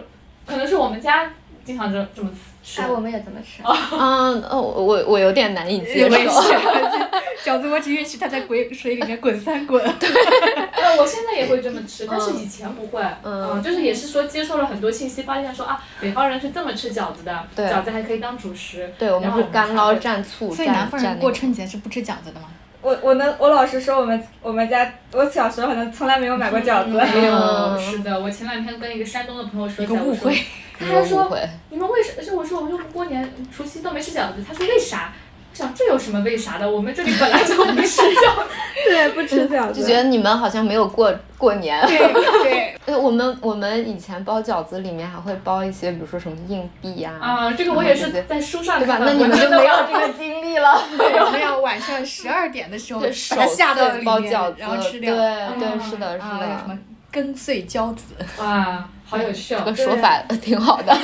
[0.46, 1.30] 可能是我们家
[1.64, 2.36] 经常这这么吃。
[2.78, 3.62] 哎，我们也这么吃。
[3.64, 6.42] 嗯，哦，我我有点难以接我也受。
[6.42, 6.52] 是，
[7.48, 9.80] 饺子我只允许它在滚水里面滚三滚。
[9.86, 13.00] 呃，我现在也会这么吃，但是以前不会。
[13.22, 18.92] 嗯嗯，就是也是说接受了很多信息，发现说啊，北方人是这么吃饺子的，对饺子还可以当主食。
[18.98, 22.48] 对，我们然后是干捞蘸醋，所以南方人过春节是不吃饺子的吗？
[22.86, 26.90] 我我能我老实说，我们我们家我小时候好像从来没有买过饺子。
[26.92, 30.40] 没有，嗯是的，我前两天跟一个山东的朋友说一 个误会。
[30.78, 31.36] 他还说。
[31.68, 32.22] 你们为什？
[32.24, 35.12] 就我说我说过年除夕都没吃饺子，他说为啥？
[35.58, 36.70] 我想这有什么为啥的？
[36.70, 38.50] 我们这里本来就不吃饺子。
[38.84, 39.80] 对，不吃饺子。
[39.80, 41.80] 就觉得你们好像没有过过年。
[41.86, 41.96] 对
[42.42, 48.98] 对，对， 我们我们以前包饺子里面还会包一些，比如说什么硬币呀、啊，这个我也是在书上对吧？
[49.00, 50.78] 那你们就没有 这个经历了。
[51.24, 55.14] 我们要晚上十二点的时候对，把它下到里面包饺子，然后吃掉。
[55.14, 56.78] 对嗯对，是的，是啊，有什么的，
[57.10, 59.76] 羹碎饺子、哇，好有趣哦这个。
[59.76, 60.94] 说法挺好的。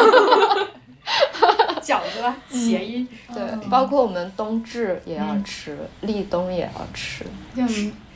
[1.83, 3.07] 饺子吧，谐音。
[3.33, 7.25] 对，包括我们冬至也要吃，立冬也要吃，
[7.57, 7.67] 就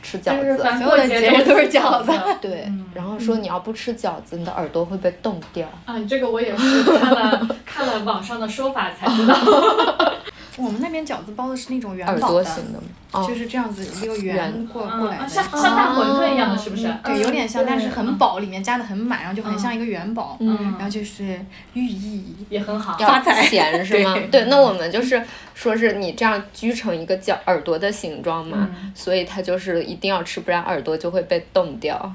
[0.03, 0.57] 吃饺子。
[0.79, 2.13] 所有的节日都是饺子。
[2.41, 5.69] 对，然后说你要不吃饺子，你的耳朵会被冻掉。
[5.85, 9.35] 啊，这个我也是看了看了网上的说法才知道。
[10.57, 12.81] 我们那边饺子包的是那种元耳宝的，朵型的
[13.27, 15.29] 就，是这样子一个圆圆过过来的。
[15.29, 16.93] 像像大馄饨一样的，是不是？
[17.05, 20.37] 对，有点像，但是很饱，里面加的很满，然后就很像一个元宝。
[20.41, 21.39] 嗯然后就是
[21.75, 22.97] 寓意也很好。
[22.99, 24.15] 发财钱 是吗？
[24.15, 25.23] 对对，那我们就是
[25.55, 32.13] 说是你这样锯成一个叫耳朵的形状嘛，所以它就是一定要吃，不然耳朵就会被冻掉。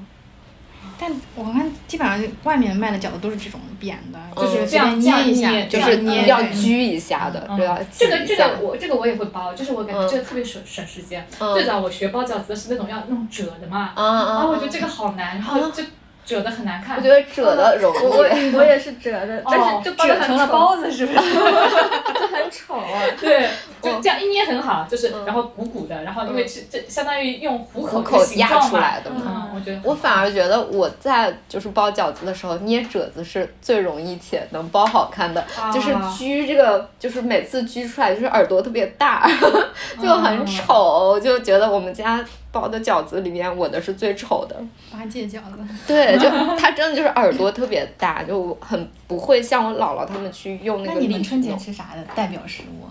[1.02, 4.46] 但我看基本上外面卖的饺子都是这种扁的，嗯。
[4.46, 7.76] 就是这样捏一下，就就是是捏要拘一下的，对吧？
[7.90, 11.26] 这个这个我这个我也会包，就是我感觉这个特别省省时间。
[11.40, 11.52] 嗯。
[11.54, 15.82] 最早我学包饺子是那种要弄褶的嘛，然后我觉得这个好难，然后就
[16.24, 16.96] 褶的很难看。
[16.96, 18.54] 我觉得褶的容我我易。
[18.54, 21.18] 我也是褶的，但是就褶成了包子是不是？
[21.18, 23.02] 就 很丑啊。
[23.20, 23.48] 对，
[23.82, 29.22] 就这样一捏很好，就是然后鼓鼓的，然后因为这这相当于用虎口虎口压出来的嘛。
[29.26, 39.28] 嗯，我觉得我反而觉得我在就是包饺子的时候捏褶子是最容易且能包好看的，就是锯这个就是每次锯出来就是耳朵特别大，
[40.00, 44.54] 就很丑，就觉得我们家包的饺子里面我的是最丑的。
[44.92, 52.86] 八戒饺子， 对，就它真的就是耳朵特别大，就很不会像我姥姥他们去用那那个那你们春节吃啥的代表食物？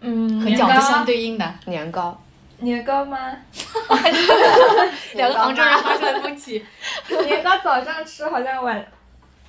[0.00, 2.16] 嗯，和年糕饺子相对应的，年糕。
[2.60, 3.16] 年糕吗？
[5.14, 6.64] 两个杭州人发生的分歧。
[7.26, 8.84] 年糕早上吃好像晚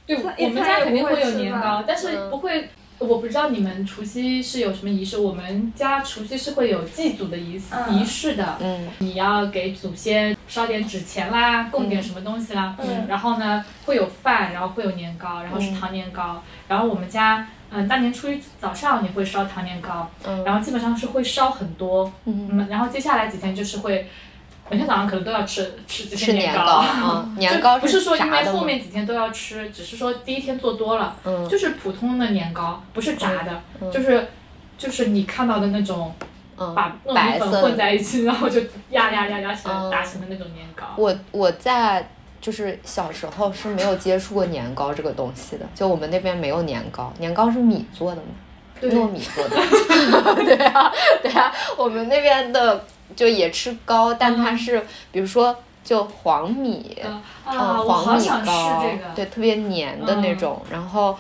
[0.08, 2.70] 对，我们家肯定会有年糕，但是嗯不会。
[3.00, 7.96] 我不知道你们除夕是有什么仪式，我们家除夕是会有祭祖的仪式嗯。
[7.96, 8.58] 仪式的。
[8.62, 8.88] 嗯。
[9.00, 13.06] 你要给祖先烧点纸钱啦，供点什么东西啦，嗯。
[13.08, 20.44] 然后呢会有饭，然后会有年糕，然后是糖年糕，然后我们家嗯大年初一早上你会烧糖年糕，嗯。
[20.44, 24.10] 然后基本上是会烧很多，嗯，嗯，然后接下来几天就是会
[24.70, 34.28] 每天早上可能都要吃吃这些吃年糕糕，啊， 年糕不是说因为后面几天都要吃，只是说第一天做多了，嗯就是普通的年糕，不是炸的，嗯就是
[34.78, 36.14] 就是你看到的那种。
[36.22, 40.88] 嗯把糯米粉混在一起，然后就压压压压成嗯打成的那种年糕。
[40.98, 42.06] 我我在
[42.42, 48.49] 就是小时候是没有接触过年糕这个东西的，就我们那边没有年糕，年糕是米做的嘛，对
[48.84, 49.56] 糯米做的。
[50.44, 59.04] 对啊，对啊，我们那边的就也吃糕，但它是比如说就黄米，嗯黄米糕，这个。
[59.16, 61.18] 对，特别黏的那种，然后。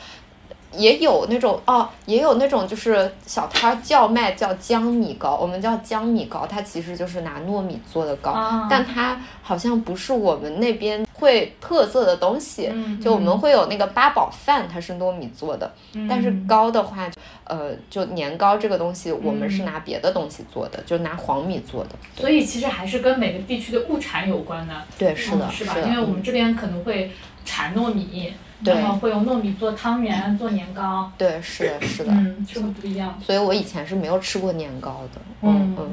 [0.75, 12.69] 也有那种哦，也有那种就是小摊儿叫卖叫江米糕，我们叫江米糕，它其实就是拿糯米做的糕，啊但它好像不是我们那边会特色的东西。
[12.71, 15.71] 嗯就我们会有那个八宝饭，它是糯米做的，
[16.07, 17.09] 但是糕的话，
[17.45, 21.89] 呃，就年糕这个东西，我们是拿别的东西做的，就拿黄米做的。
[22.15, 24.73] 所以其实还是跟每个地区的物产有关的。
[24.97, 25.73] 对，是的，嗯是吧？
[25.75, 27.11] 的因为我们这边可能会
[27.45, 32.11] 产糯米，对然后会用糯米做汤圆、做年糕，对，是的，是的。
[32.11, 33.17] 嗯，是会不一样。
[33.25, 35.21] 所以我以前是没有吃过年糕的。
[35.41, 35.89] 嗯嗯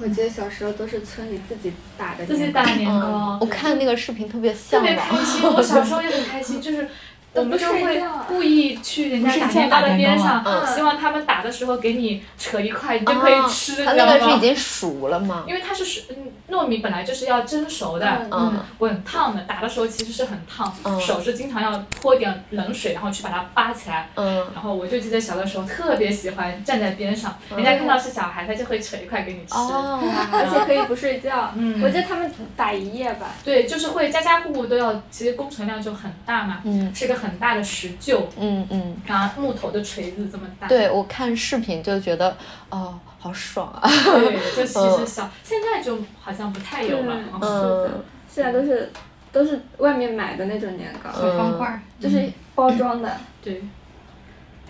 [0.00, 5.24] 我记得小时候都是村里自己打的，自己打年嗯糕，我看那个视频特别特向别开往。
[5.24, 5.42] 心。
[5.44, 6.88] 我小时候也很开心， 就是。
[7.34, 15.44] 我们就会故意去人家打电话的边上，嗯希望他们打的时候给你扯一块，你就可以吃，它知道吗那个是已经熟了吗？
[15.46, 24.08] 因为它是是嗯糯米本来就是要蒸熟的，嗯滚烫的，打的时候其实是很烫，嗯手是经常要泼点冷水，然后去把它扒起来。
[24.14, 29.54] 嗯，然后我就记得小的时候特别喜欢站在边上，人家看到是小孩，他就会扯一块给你吃。
[29.54, 30.00] 哦，
[30.32, 31.50] 而且可以不睡觉。
[31.56, 33.34] 嗯我记得他们打一夜吧。
[33.44, 40.68] 对，就是会家家户户都要，其实工程量就很大嘛，嗯是一个很大的石臼，嗯嗯，然后木头的锤子这么大。
[40.68, 42.36] 对我看视频就觉得，
[42.70, 43.88] 哦，好爽啊！
[43.88, 47.16] 对，就 其实小，现在就好像不太有了。
[47.32, 48.90] 嗯嗯，现在都是
[49.32, 53.16] 都是外面买的那种年糕，小方块儿，就是包装的。
[53.42, 53.62] 对。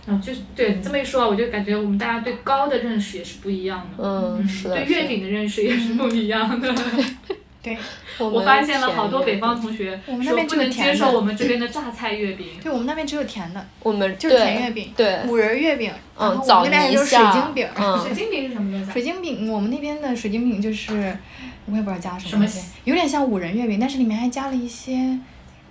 [0.06, 4.04] 嗯，就是对你这么一说，我就感觉我们大家对糕的认识也是不一样的。
[4.04, 4.76] 嗯，是的。
[4.76, 6.68] 对月饼的认识也是不一样的。
[7.64, 7.76] 对，
[8.20, 12.46] 我我发现了好多北方同学我们那边说不能只有甜的接受我们这边的榨菜月饼。
[12.62, 18.92] 对我们那边只有甜的，我们就是甜月饼，对，五仁月饼，然后嗯，我枣们那边就是水泥馅儿晶饼，嗯水晶饼是什么东西啊？
[18.92, 21.16] 水晶饼，我们那边的水晶饼就是，
[21.64, 25.18] 我也不知道加了什什么么东西，有点像五仁月饼，但是里面还加了一些，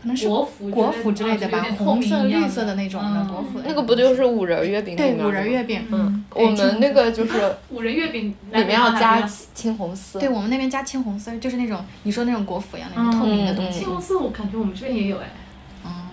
[0.04, 3.62] 可能是国服国服之类的吧，红色、绿色的那种的国服。
[3.66, 5.82] 那个不就是五仁月饼里对五仁月饼？
[5.90, 10.20] 嗯，我们那个就是五仁月饼里面要加青红丝。
[10.20, 13.88] 对我们那边加青红丝，就是那种你说那种国服一样那种透明的东西青。
[13.88, 15.30] 红丝，我感觉我们这边也有哎，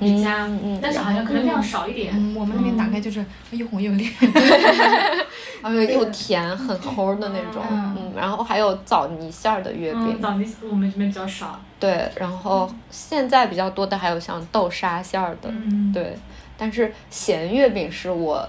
[0.01, 2.13] 嗯但是好像可能量少一点。
[2.17, 4.05] 嗯，我们那边打开就是又红又绿。
[5.63, 7.63] 而且又甜，很齁的那种。
[7.71, 10.23] 嗯嗯，然后还有枣泥馅儿的月嗯，饼。
[10.23, 11.61] 枣泥我们这边比较少。
[11.79, 15.51] 对，然后现在比较多的还有像豆沙馅儿的。
[15.51, 16.17] 嗯，对，
[16.57, 18.49] 但是咸月饼是我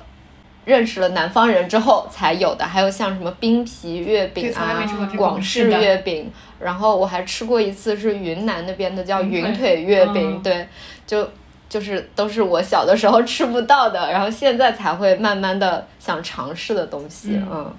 [0.63, 4.85] 认识了南方人之后才有的，还有像什么冰皮月饼啊
[5.17, 10.67] 广式月饼，然后我还吃过一次是云南那边的叫云腿月饼，嗯对，
[11.11, 11.29] 就。
[11.71, 17.73] 就是都是我小的时候吃不到的，然后现在才会慢慢的想尝试的东西，嗯嗯，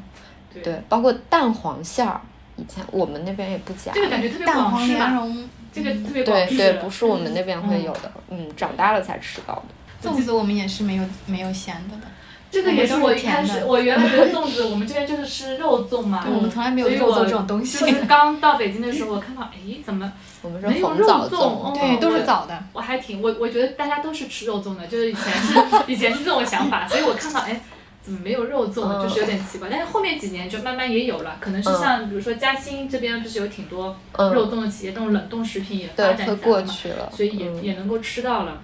[0.51, 2.19] 对对，包括蛋黄馅儿，
[2.57, 5.05] 以前我们那边也不加，这个感觉特别蛋黄广式吧？
[5.05, 6.35] 莲蓉，这个特别广。
[6.49, 10.09] 对对，不是我们那边会有的，嗯，长大了才吃到的。
[10.09, 12.07] 粽子我们也是没有没有咸的的。
[12.53, 16.23] 这个也是我一开始，我原来觉得粽子， 我们这边就是吃肉粽嘛。
[16.25, 20.13] 对我们从来没有所以我肉粽这种东西就是刚到北京的时候，我看到，哎，怎么
[20.43, 21.37] 我们是没有肉粽？
[21.39, 22.63] 哦对，都是我枣的。
[22.75, 25.59] 我还挺我我觉得大家都是吃肉粽的，就是以前是
[25.91, 27.59] 以前是这种想法，所以我看到哎。
[28.03, 28.83] 怎么没有肉粽？
[28.83, 29.03] 嗯。
[29.03, 34.33] 就是有点奇怪，但是后面几年就慢慢也有了，可能是像比如说嘉兴这边不是有挺多嗯。
[34.33, 37.63] 肉粽的企业，这种冷冻食品也发，展起来了嘛，去了，所以也嗯。
[37.63, 38.61] 也能够吃到了。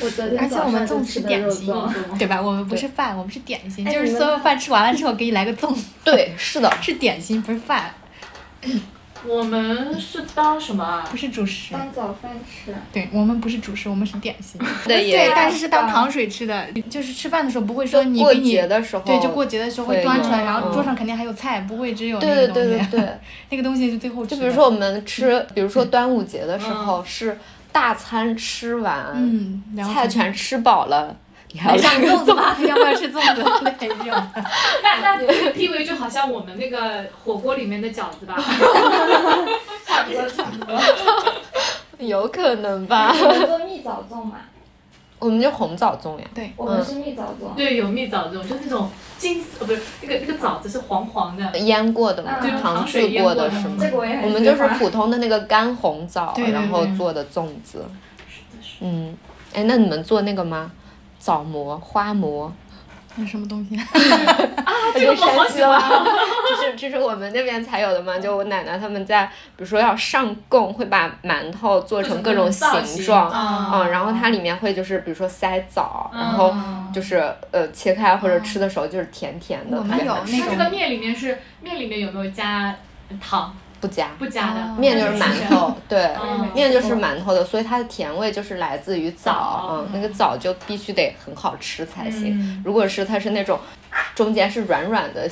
[0.00, 1.72] 我昨天而且我们粽是点心，
[2.18, 2.42] 对吧？
[2.42, 7.94] 我们不是饭，我们是点心，就是所有饭吃完了之后给你来个粽，对，是的， 是点心，不是饭，
[9.26, 11.06] 我们是当什么啊？
[11.10, 11.72] 不是主食。
[11.72, 12.74] 当早饭吃。
[12.92, 14.60] 对我们不是主食，我们是点心。
[14.86, 22.68] 对对，但是是当糖水吃的，就是吃饭的时候不会说你过给你节的时候，对，就过节的时候会会端出来，然后嗯桌上肯定还有菜，不会只有那对对个东西。
[22.68, 23.18] 对对对，
[23.50, 24.34] 那个东西是最后吃。
[24.34, 27.38] 就比如说我们吃，比如说端午节的时候是
[27.72, 33.42] 大餐吃完，嗯，然后菜全吃饱了，你还来上要粽子吗，要不要吃粽子？
[33.78, 34.30] 对，有的。
[34.82, 38.36] 那那这个地位就好像我们那个火锅里面的饺子吧，
[39.86, 40.80] 差不多差不多。
[41.98, 43.12] 有可能吧？
[43.12, 44.36] 我们做蜜枣粽嘛？
[45.18, 47.54] 我们就红枣粽呀，对，我们是蜜枣粽。
[47.54, 53.76] 对，有蜜枣粽，就那种金丝，呃，不是那个那个枣子是黄黄的，腌过的嘛，嗯糖糖水渍过腌过的是吗？
[53.78, 57.84] 这个我也很我们就是普通的那个干红枣，然后对做的粽子。
[58.80, 59.14] 嗯，
[59.52, 60.70] 哎，那你们做那个吗？
[61.20, 62.52] 枣馍、花馍，
[63.14, 63.84] 那什么东西 啊？
[64.94, 66.04] 这个我好喜欢啊。
[66.48, 68.18] 这是这是我们那边才有的嘛？
[68.18, 77.16] 就我奶奶他们在，比如说要上供，会把馒头做成各种形状，啊嗯，然后它里面会就是比如说塞枣，然后嗯就是
[77.52, 82.74] 呃切开或者吃的时候就是甜甜的，我们有那种它这个面里面是面里面有没有加
[83.20, 83.54] 糖？
[83.80, 84.08] 不加。
[84.18, 92.38] 不加的哦，面就是馒头，对，嗯面就是馒头的，所以它的甜味就是来自于枣枣，嗯，那个枣就必须得很好吃才行。
[92.38, 93.58] 嗯如果是它是那种
[94.14, 95.28] 中间是软软的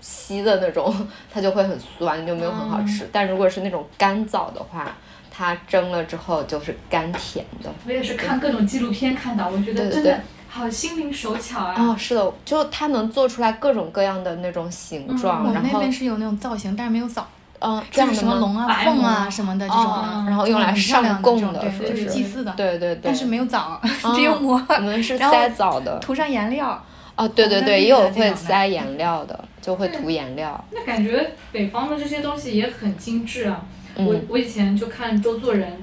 [0.00, 0.94] 稀的那种，
[1.32, 3.08] 它就会很酸，就没有很好吃。
[3.12, 4.96] 但如果是那种干枣的话，
[5.30, 7.70] 它蒸了之后就是甘甜的。
[7.86, 11.74] 我也是看各种纪录片看到，我觉得对对真的好心灵手巧啊。
[11.76, 17.28] 哦，是的，就它能做出来各种各样的那种形状，然后那边是有那种造型，但是没有枣，
[17.60, 18.34] 嗯，这就是什么？
[18.36, 19.84] 龙啊、凤啊什么的这种
[20.26, 25.98] 然后用来上供的，就是祭祀的，对对对，但是没有枣，哦 只有馍，我们是塞枣的。
[25.98, 26.82] 涂上颜料。
[27.16, 30.64] 哦，对对对，也有会塞颜料的，就会涂颜料。
[30.70, 33.60] 那感觉北方的这些东西也很精致啊。
[33.96, 35.76] 我嗯我以前就看周作人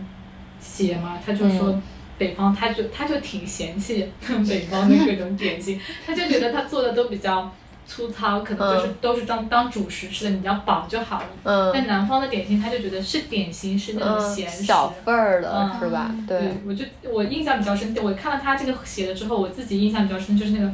[0.62, 1.78] 写嘛，他就说
[2.18, 4.10] 北方，他就他就挺嫌弃
[4.48, 7.52] 北方的各种点心，他就觉得他做的都比较
[7.88, 11.28] 粗糙，可能就是都是当当主食吃的，你只要饱就好了。
[11.44, 14.64] 嗯但南方的点心，他就觉得是点心，是那种嗯，咸食。
[14.64, 16.12] 小份儿的嗯是吧？
[16.28, 20.72] 对对，，我就我印象比较深，我看了他这个写了之后，我自己印象比较深就是那个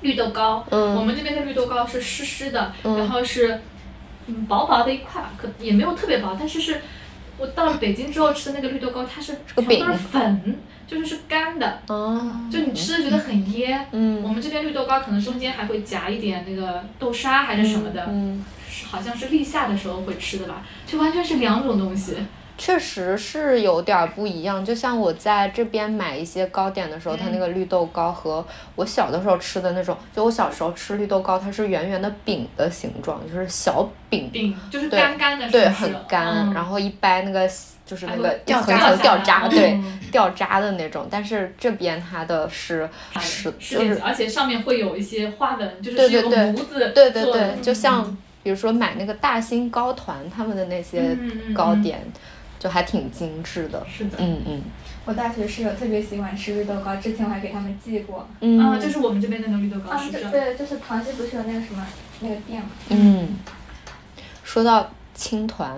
[0.00, 0.64] 绿豆糕。
[0.70, 3.60] 嗯我们这边的绿豆糕是湿湿的，嗯然后是
[4.26, 6.80] 嗯薄薄的一块，可也没有特别薄，但是是
[7.42, 13.72] 我到了北京之后吃的那个绿豆糕，它是全部都是饼粉，就是是干的，哦，就你吃的觉得很噎。
[13.72, 22.14] 我嗯，们这边绿豆糕可能中间还会夹一点那个豆沙还是什么的，嗯，是好像是立夏的时候会吃的吧，就完全是两种东西。
[22.62, 24.64] 确实是有点儿不一样。
[24.64, 28.46] 就像我在这边买一些糕点的时候，它那个绿豆糕和
[28.76, 37.50] 我小的时候吃的那种，就我小时候吃绿豆糕，它是圆圆的饼的形状，就是小饼，饼就是干干的，对，很干，嗯然后一掰那个
[37.84, 41.08] 就是那个一层掉渣层掉渣，对嗯，掉渣的那种。
[41.10, 51.16] 但是这边它的是是就是是而且上面会有一些花纹，就是对对对模子对对对，就像比如说买那个大兴糕团他们的那些
[51.52, 52.00] 糕点，
[52.62, 53.84] 就还挺精致的。
[53.90, 54.62] 是的，嗯嗯
[55.04, 58.28] 我大学室友特别喜欢吃绿豆糕，之前我还给他们寄过。
[58.38, 60.00] 嗯啊，就是我们这边那个绿豆糕啊。
[60.12, 61.84] 对对，就是唐西不是有那个什么
[62.20, 62.68] 那个店吗？
[62.90, 63.36] 嗯。
[64.44, 65.76] 说到青团，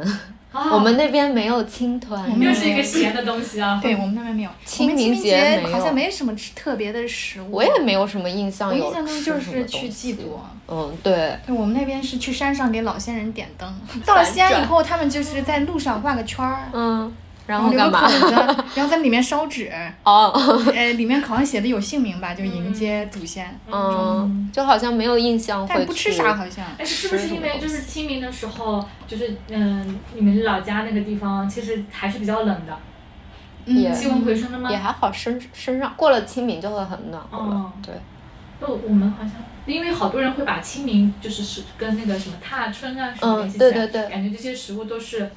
[0.54, 0.70] 啊。
[0.72, 3.78] 我们那边没有青团，我们又是一个咸的东西啊。
[3.82, 7.50] 对我们那边没有，清我们清明明节好像没什么吃特别的食物。
[7.50, 10.38] 我也没有什么印象有我印象中就是去祭祖。
[10.66, 13.70] 嗯，对，对，我们那边是去山上给老仙人点灯。
[14.06, 17.12] 到了西安以后，他们就是在路上画个圈儿，嗯，
[17.46, 18.00] 然然后干嘛？
[18.00, 18.32] 口子，
[18.74, 19.70] 然后在里面烧纸，
[20.02, 20.32] 哦，
[20.74, 26.64] 呃，里面好像写的有姓名吧，就迎接祖先，嗯，就好像没有印象会但不吃啥好像。
[26.78, 32.76] 哎，是不是因为就是清明的时候，就是嗯，你们老家那个地方其实还是比较冷的，
[33.66, 34.76] 也嗯，气温回升了吗也？
[34.76, 37.94] 还好，身身上过了清明就会很暖和对，
[38.60, 39.32] 就我们好像，
[39.66, 45.28] 因为好多人会把清明就是是跟那个什么踏春啊什么嗯联系起来，对对对感觉这些食物都是嗯，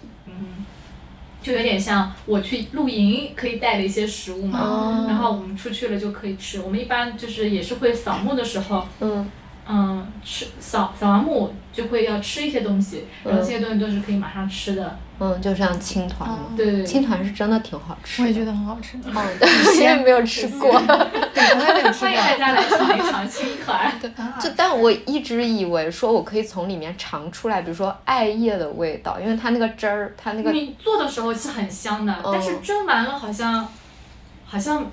[1.48, 4.60] 就有点像我去露营可以带的一些食物嘛。
[4.62, 6.60] 哦然后我们出去了就可以吃。
[6.60, 9.26] 我们一般就是也是会扫墓的时候，嗯
[9.70, 14.98] 嗯，吃扫扫完墓就会要吃一些东西，然后嗯这些东西都是可以马上吃的。
[15.20, 18.24] 嗯，就像青团嘛，对，青团是真的挺好吃的。
[18.24, 18.98] 我也觉得很好吃。
[18.98, 19.02] 嗯，
[19.40, 20.72] 对， 我也没有吃过。
[21.34, 22.38] 对，从来没有吃欢迎大过。
[22.38, 23.92] 家来尝一尝青团。
[24.40, 33.68] 就但我一直以为说我可以从里面尝出来，比如说艾叶的味道，因为它那个汁儿，它那个你做的时候是很香的，嗯但是蒸完了好像
[34.46, 34.86] 好像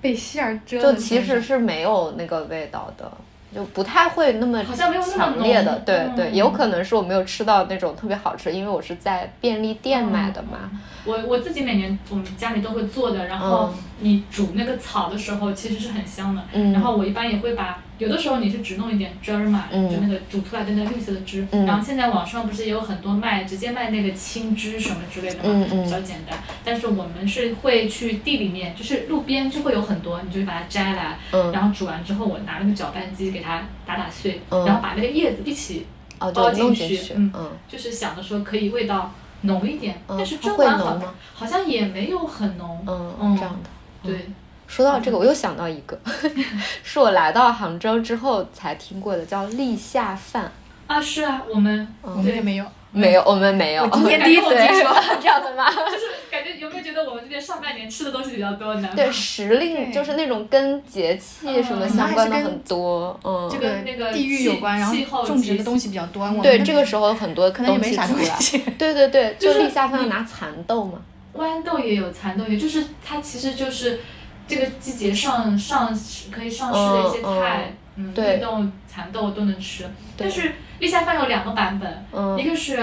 [0.00, 0.94] 被馅儿遮了。
[0.94, 3.12] 就其实是没有那个味道的，
[3.54, 5.72] 就不太会那么好像没有那么强烈的。
[5.72, 10.70] 浓对对，嗯有可能是我没有吃到那种特别好吃，因为我是在便利店买的嘛。
[11.04, 16.42] 我我自己每年我们家里都会做的，然后嗯你煮那个草的时候其实是很香的。
[16.52, 21.46] 嗯然后我一般也会把，有的时候你是只弄一点汁儿嘛，嗯就那个煮出来的那个绿色的汁。
[21.52, 26.38] 嗯然后现在网上不是也有很多卖直接卖那个青汁什么之类的嘛，比较简单。
[26.64, 35.86] 但是我们是会去地里面，就是路边就会有很多，你就把它摘来，嗯然后煮完之后我拿那个搅拌机给它打打碎，嗯然后把那个叶子一起
[36.18, 42.82] 哦，包进去嗯嗯就是想着说可以味道浓一点，嗯但是蒸完好吗好像也没有很浓。
[42.86, 43.70] 嗯，这样的。
[44.02, 44.28] 对，
[44.66, 45.98] 说到这个，我又想到一个，
[46.82, 50.50] 是我来到杭州之后才听过的，叫立夏饭。
[50.86, 52.64] 啊是啊，我们我们也没有。
[52.92, 53.82] 没有，我们没有。
[53.82, 54.90] 我今天第一次对听说。
[55.20, 55.68] 这样的吗？
[55.68, 58.88] 就是感觉有没有觉得我们这边上半年吃的东西比较多呢？
[58.96, 66.26] 对，时令就是那种跟节气什么嗯相关的很多，嗯，这个那个地域有关，然气气候后种植的东西比较多。
[66.42, 68.16] 对，这个时候很多可能也没啥东。
[68.40, 68.56] 西。
[68.78, 70.98] 对对对，就就是立夏饭要拿蚕豆嘛。
[71.34, 74.00] 豌豆也有，蚕豆也，就是它其实就是
[74.46, 75.88] 这个季节上上
[76.30, 79.84] 可以上市的一些菜，嗯，对绿豆、蚕豆都能吃。
[80.16, 82.82] 但是立夏饭有两个版本，嗯一个是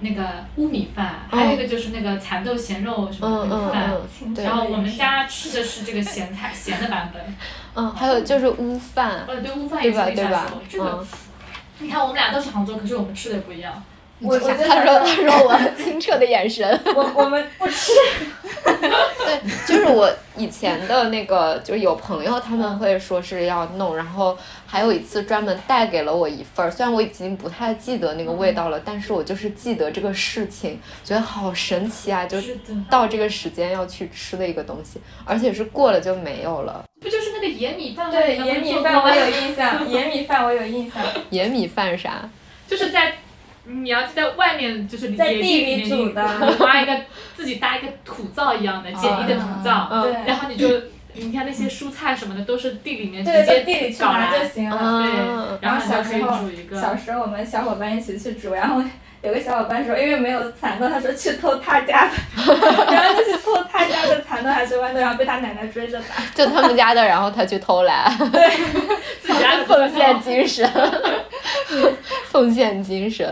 [0.00, 4.44] 那个乌米饭，嗯还有一个就是那个蚕豆咸肉什么嗯嗯的饭。
[4.44, 7.22] 然，后我们家吃的是这个咸菜咸的版本，
[7.74, 9.84] 嗯，还有就是乌饭，呃，对，乌饭？
[9.84, 10.60] 也是立夏时候。？
[10.68, 11.06] 这个嗯，
[11.80, 13.82] 你看我们俩都是杭州，可是我们吃的不一样。
[14.22, 16.80] 我我觉得他说他说我清澈的眼神。
[16.94, 17.92] 我我们不吃。
[18.64, 32.24] 对，就是我以前的那个，就是有朋友他们会说是要弄，然后还有一次专门带给了我一份儿，虽然我已经不太记得那个味道了，但是我就是记得这个事情，觉得好神奇啊！
[32.24, 32.58] 就是
[32.90, 36.84] 到这个时间要去吃的一个东西，而且是过了就没有了。
[37.00, 38.12] 不就是那个野米饭吗？
[38.12, 41.02] 对，你们盐米饭我有印象，野米饭我有印象。
[41.30, 42.28] 野米饭啥？
[42.68, 43.14] 就是在
[43.64, 46.96] 你要是在外面，就是在野地里面煮的你挖一个
[47.36, 49.88] 自己搭一个土灶一样的 简易的土灶，
[50.26, 50.68] 然后你就
[51.14, 55.02] 你看那些蔬菜什么的都是地里面直，接地里去搞拿就，行了。
[55.02, 56.80] 对嗯，然后你就可以小时候煮一个。
[56.80, 58.82] 小时候我们小伙伴一起去煮，然后
[59.22, 62.12] 有个小伙伴说，因为没有蚕豆，他说去偷他家的，
[62.92, 66.06] 然后就去偷他家的蚕豆还是豌豆，然后被他奶奶追着打。
[66.34, 68.12] 就他们家的，然后他去偷来，
[69.22, 70.68] 自己家的 奉献精神，
[72.26, 73.24] 奉献精神。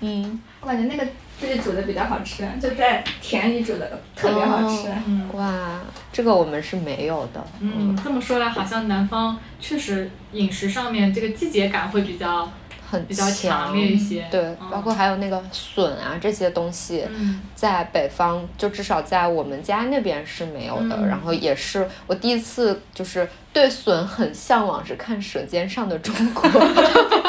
[0.00, 1.10] 嗯，我感觉那个
[1.40, 4.88] 自己煮的比较好吃，就在田里煮的特别好吃。
[5.06, 5.80] 嗯哇，
[6.12, 7.42] 这个我们是没有的。
[7.60, 12.52] 嗯，这么说来，好像南方确实饮食上面这个季节感会比较
[12.94, 14.24] 很比较强烈一些。
[14.30, 20.96] 对，嗯包括还有那个笋啊这些东西，嗯在北方就至少在我们家那边是没有的。
[20.96, 26.48] 嗯然后也是我第一次就是对笋很向往，是看《舌尖上的中国》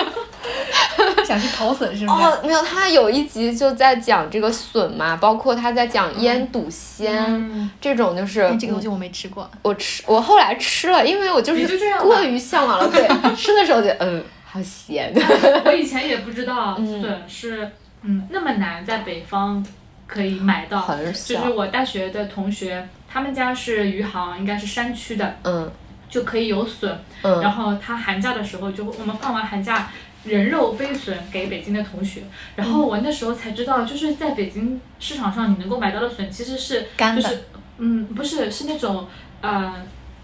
[1.26, 2.14] 想去淘笋是吗？
[2.16, 9.50] 哦，没有，他有一集就在讲这个笋嘛，包括他在讲腌笃鲜、嗯这种，就是但这个东西我没吃过。
[9.64, 11.68] 我吃，我后来吃了，因为我就是
[12.00, 12.88] 过于向往了。
[12.88, 14.24] 对， 吃的时候就嗯，
[14.56, 15.14] 好咸。
[15.66, 17.70] 我以前也不知道嗯笋是
[18.04, 19.66] 嗯那么难在北方
[20.08, 25.70] 可以买到，很就是我大学的同学，他们家是余杭，应该是山区的，嗯
[26.10, 26.98] 就可以有笋。
[27.24, 29.90] 嗯然后他寒假的时候就我们放完寒假。
[30.24, 32.24] 人肉飞笋给北京的同学，
[32.56, 37.44] 然后我那时候才知道，就是在北京市场上你能够买到的笋其实是干的就是
[37.78, 39.08] 嗯不是是那种
[39.42, 39.76] 呃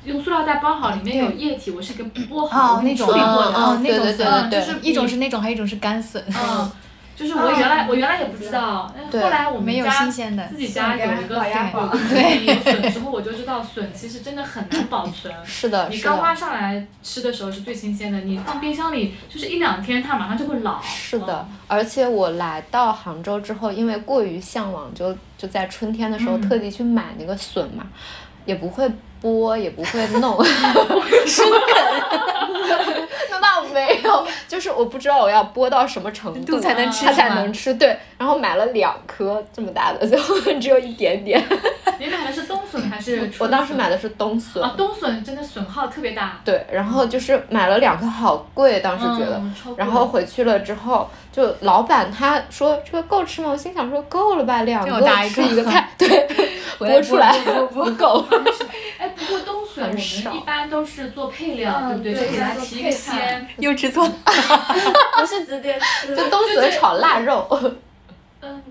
[0.05, 6.71] 用塑料袋包好，里面有液体，我是给剥好哦，那种处理过的，那种笋嗯就是一种是那种，还有一种是干笋，嗯，
[7.15, 15.31] 就是我原来我原来也不知道，但是后来我们没有家新鲜的自己家有一个老鸭宝 有个对有笋之后，我就知道笋其实真的很难保存。
[15.45, 20.81] 是的，你，刚挖上来吃的时候是最新鲜的，你放冰箱里就是一两天，它马上就会老。
[20.81, 21.57] 是的嗯。
[21.67, 27.85] 而且我来到杭州之后，因为过于向往，就就在春天的时候嗯特地去买那个笋嘛，
[28.45, 28.89] 也不会
[29.21, 30.37] 剥，也不会弄。
[33.29, 37.73] 那倒没有，就是我不知道我要剥到什么程度度才能吃它才能吃。
[37.75, 41.41] 对，然后买了两颗这么大的，最后 只有一点点。
[41.99, 43.31] 你买的是冬笋还是笋？
[43.39, 44.61] 我当时买的是冬笋。
[44.63, 49.37] 啊，冬笋真的损耗特别大，对，然后就是买了两颗，好贵，当时觉得。
[49.37, 53.49] 嗯然后回去了之后，就老板他说这个够吃吗？
[53.51, 56.27] 我心想说够了吧，两个大一个吃一个菜， 对，
[56.77, 57.39] 回来剥出来
[57.71, 58.25] 不够。
[58.99, 62.27] 哎，不过冬笋我们很少一般都是做配料，嗯对不对？
[62.27, 63.47] 就给它做提个配菜鲜。
[63.57, 64.13] 又吃错了。
[65.19, 67.47] 不是直接吃，就冬笋炒腊肉，
[68.41, 68.61] 嗯，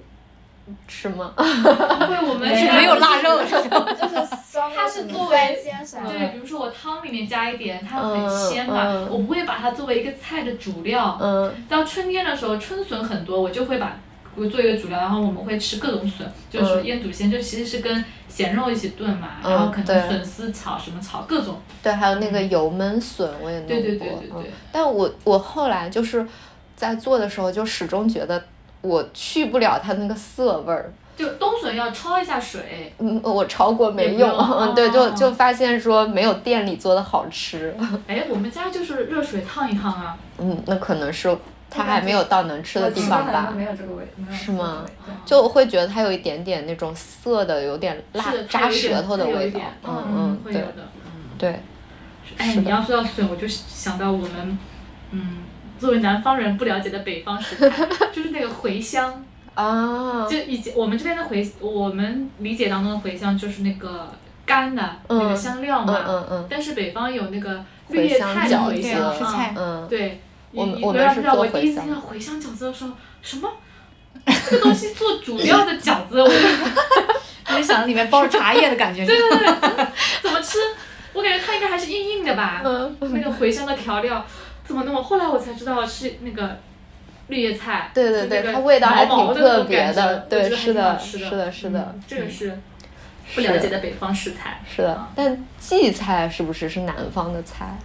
[0.89, 1.33] 吃吗？
[1.37, 3.69] 对，我们没有是没有腊肉，就是
[4.77, 6.11] 它是作为鲜啥的。
[6.11, 11.19] 对，比如说我汤里面加一点，它嗯很鲜嘛，嗯我不会把它作为一个菜的主料。
[11.21, 13.97] 嗯到春天的时候，春笋很多，我就会把
[14.37, 21.61] 我做一个主料，然后我们会吃各种笋，就是嗯腌笃鲜，就其实是跟咸肉一起炖嘛，嗯然后可能笋丝炒什么炒各种。
[21.83, 23.77] 对，还有那个油焖笋我也弄过。
[23.77, 26.27] 对对对对嗯对，但我我后来就是
[26.77, 28.43] 在做的时候，就始终觉得
[28.83, 30.93] 我去不了它那个涩味儿。
[31.17, 37.77] 就冬笋要焯一下水，嗯，我焯过没用，嗯，对，就哦就发现说没有店里做的好吃。
[38.07, 40.17] 哎，我们家就是热水烫一烫啊。
[40.39, 41.37] 嗯，那可能是
[41.69, 43.53] 它还没有到能吃的地方吧。
[43.55, 44.87] 没有这个味，是吗？
[45.27, 49.61] 就会觉得它有一点点那种涩的，有点辣扎舌头的味道。
[49.85, 50.89] 嗯嗯，对会有的。
[51.37, 51.61] 对，
[52.39, 54.59] 哎，你要说到笋，我就想到我们，
[55.11, 55.39] 嗯，
[55.81, 57.69] 作为南方人不了解的北方食材，
[58.13, 59.25] 就是那个茴香。
[59.55, 64.09] 啊，就以前我们这边的茴，我们理解当中的茴香就是那个
[64.47, 66.05] 干的、嗯那个香料嗯嘛。
[66.07, 69.15] 嗯嗯，但是北方有那个绿叶菜的茴香，
[69.57, 70.21] 嗯嗯，对。
[70.53, 72.91] 我你你我们是不要知道，我第一次听到茴香饺子的时候，
[73.23, 73.49] 什么？
[74.49, 76.29] 这个东西做主料的饺子，我
[77.55, 79.07] 没 想到里面包着茶叶的感觉。
[79.07, 79.87] 对对对
[80.23, 80.59] 怎么吃？
[81.13, 82.63] 我感觉它应该还是硬硬的吧。
[82.65, 84.25] 嗯那个茴香的调料
[84.71, 85.03] 怎么弄？
[85.03, 86.59] 后来我才知道是那个
[87.27, 87.91] 绿叶菜。
[87.93, 92.57] 对对对，它味道还挺特别的，对，是的，是的，是的嗯，这个是
[93.35, 94.61] 不了解的北方食材。
[94.65, 95.09] 是的。
[95.17, 97.77] 但荠菜是不是是南方的菜？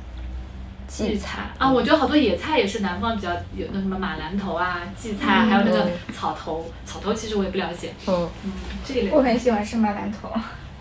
[0.88, 6.72] 荠菜啊，我觉得好多野菜也是南方比较有那什么马兰头啊、荠菜，还有那个草头。
[6.86, 7.92] 草头其实我也不了解。
[8.06, 8.52] 嗯嗯，
[8.86, 9.10] 这类。
[9.10, 10.30] 我很喜欢吃马兰头。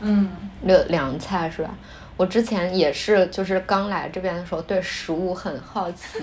[0.03, 0.31] 嗯，
[0.65, 1.71] 凉凉菜是吧？
[2.17, 6.21] 我之前也是，就是刚来这边的时候，对食物很好奇，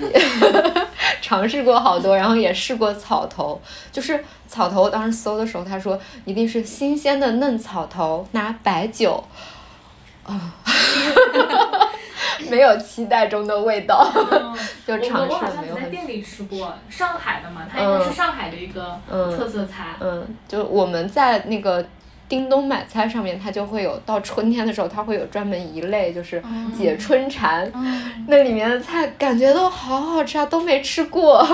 [1.21, 3.61] 尝试过好多，然后也试过草头。
[3.91, 9.23] 就是草头，当时搜的时候，他说一定是新鲜的嫩草头，拿白酒。
[10.23, 10.53] 啊，
[12.49, 14.07] 没有期待中的味道，
[14.85, 15.75] 就尝试没有。
[15.75, 19.95] 在店里吃过上海的嘛，它应该是上海的一个特色菜。
[19.99, 21.83] 嗯，就我们在那个
[22.31, 26.41] 叮咚买菜上面，它就会有到春天的时候，它会有专门一类就是
[26.73, 27.69] 解春馋，
[28.27, 31.45] 那里面的菜感觉都好好吃啊，都没吃过。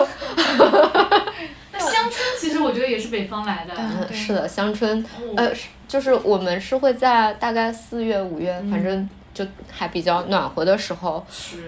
[1.74, 3.74] 那香椿其实我觉得也是北方来的。
[3.76, 5.04] 嗯，是的，香椿，
[5.36, 5.52] 呃。
[5.88, 11.24] 就是我们是会在大概四月五月，反正就还比较暖和的时候，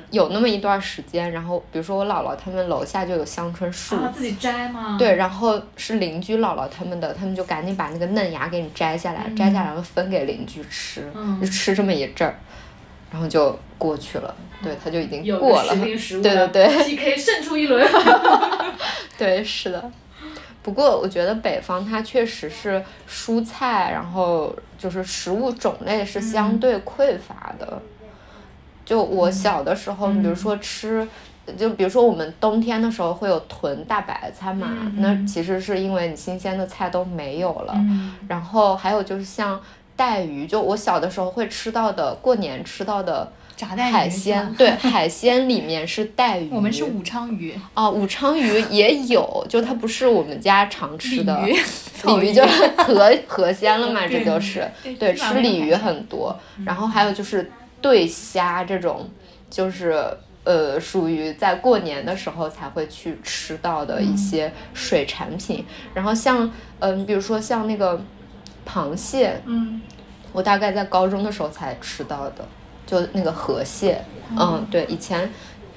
[0.09, 1.31] 有那么一段时间。
[1.31, 4.95] 然后比如说我姥姥他们楼下就有香椿树，自己摘吗？
[4.97, 11.07] 对，然后是邻居姥姥他们的，他们就赶紧把那个嫩芽给你摘下来，摘下来然后分给邻居吃，
[11.39, 12.35] 就吃这么一阵儿，
[13.11, 14.33] 然后就过去了。
[14.63, 15.73] 对，他就已经过了。
[15.77, 17.87] 对对对，PK 胜出一轮。
[19.17, 19.91] 对，是的。
[20.61, 27.81] 不过我觉得北方它确实是蔬菜，然后就是食物种类是相对匮乏的。
[28.85, 31.07] 就我小的时候，你比如说吃，
[31.57, 37.75] 就比如说我们冬天的时候会有囤大白菜嘛，那其实是因为你新鲜的菜都没有了。
[38.27, 39.59] 然后还有就是像
[39.95, 43.31] 带鱼，就我小的时候会吃到的，过年吃到的。
[43.67, 51.51] 海鲜对 海鲜里面是带鱼，我们是武昌鱼哦，武昌鱼也有，就它不是我们家常吃的鲤
[52.21, 52.45] 鱼， 就
[52.77, 57.51] 河河鲜了嘛，这就是对吃鲤鱼很多，然后还有就是
[57.81, 59.09] 对虾这种，
[59.49, 60.03] 就是
[60.43, 66.49] 呃属于在过年的时候才会去吃到的一些水产品，然后像
[66.79, 68.01] 嗯比如说像那个
[68.67, 69.81] 螃蟹，嗯，
[70.31, 72.47] 我大概在高中的时候才吃到的。
[72.89, 74.01] 就那个河蟹，
[74.35, 75.29] 嗯，对，以前，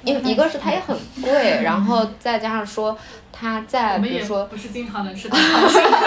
[0.03, 2.97] 因为一个是它也很贵，然后再加上说
[3.31, 5.37] 它在，比如说不是经常能吃到，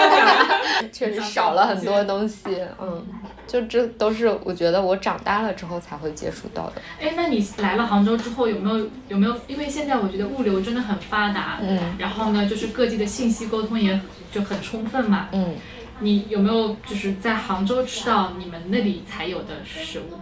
[0.91, 3.05] 确实少了很多东西，嗯，
[3.47, 6.81] 就这都是我觉得我长大了之后才会接触到的。
[6.99, 9.33] 哎，那你来了杭州之后有没有有没有？
[9.47, 13.97] 因为现在我觉得物流真的很发达，嗯，然后呢，就是各地的信息沟通也
[14.29, 15.55] 就很充分嘛，嗯，
[15.99, 20.19] 你有没有就是在杭州吃到你们那里才有的食物？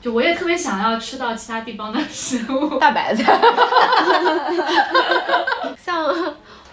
[0.00, 3.40] 就我也特别想要吃到其他地方的食物，大白菜。
[5.82, 6.06] 像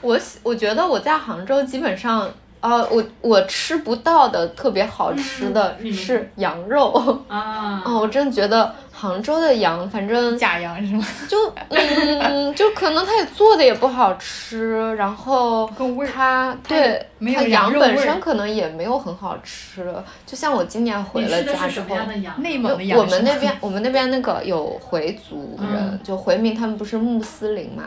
[0.02, 2.30] 我，我觉得我在杭州基本上。
[2.60, 7.84] 呃，我我吃不到的特别好吃的是羊肉啊！
[7.86, 11.06] 哦，我真的觉得杭州的羊，反正假羊是吗？
[11.30, 11.38] 就
[11.70, 15.70] 嗯， 就可能它也做的也不好吃，然后
[16.12, 19.94] 它对它羊本身可能也没有很好吃。
[20.26, 21.96] 就像我今年回了家之后，
[22.40, 27.84] 内蒙的羊，我们那边我们那边那个有回族人，就回民，他们不是穆斯林嘛？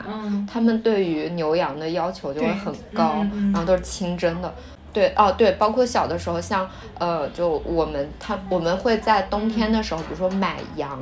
[0.48, 4.54] 他们对于牛羊的要求就会很高，然后都是清真的。
[4.92, 6.68] 对哦，对，包括小的时候，像
[6.98, 11.00] 呃，就我们他我们会在冬天的时候，比如说买羊，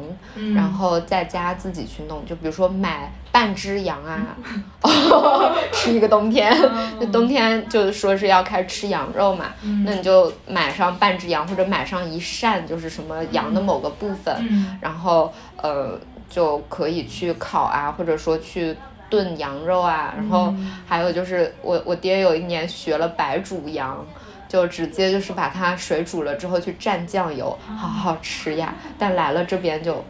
[0.55, 4.36] 然后在家自己去弄，就比如说买半只羊啊，
[5.72, 6.55] 吃一个冬天，
[7.01, 9.47] 那冬天就说是要开始吃羊肉嘛，
[9.84, 14.34] 那你就买上半只羊或者买上一扇，就是什么羊的某个部分，
[14.80, 18.76] 然后呃就可以去烤啊，或者说去。
[19.11, 20.55] 炖羊肉啊，然后
[20.87, 24.05] 还有就是我我爹有一年学了白煮羊，
[24.49, 28.75] 就直接就是把它水煮了之后去蘸酱油，好好吃呀。
[28.99, 30.05] 但来了这边就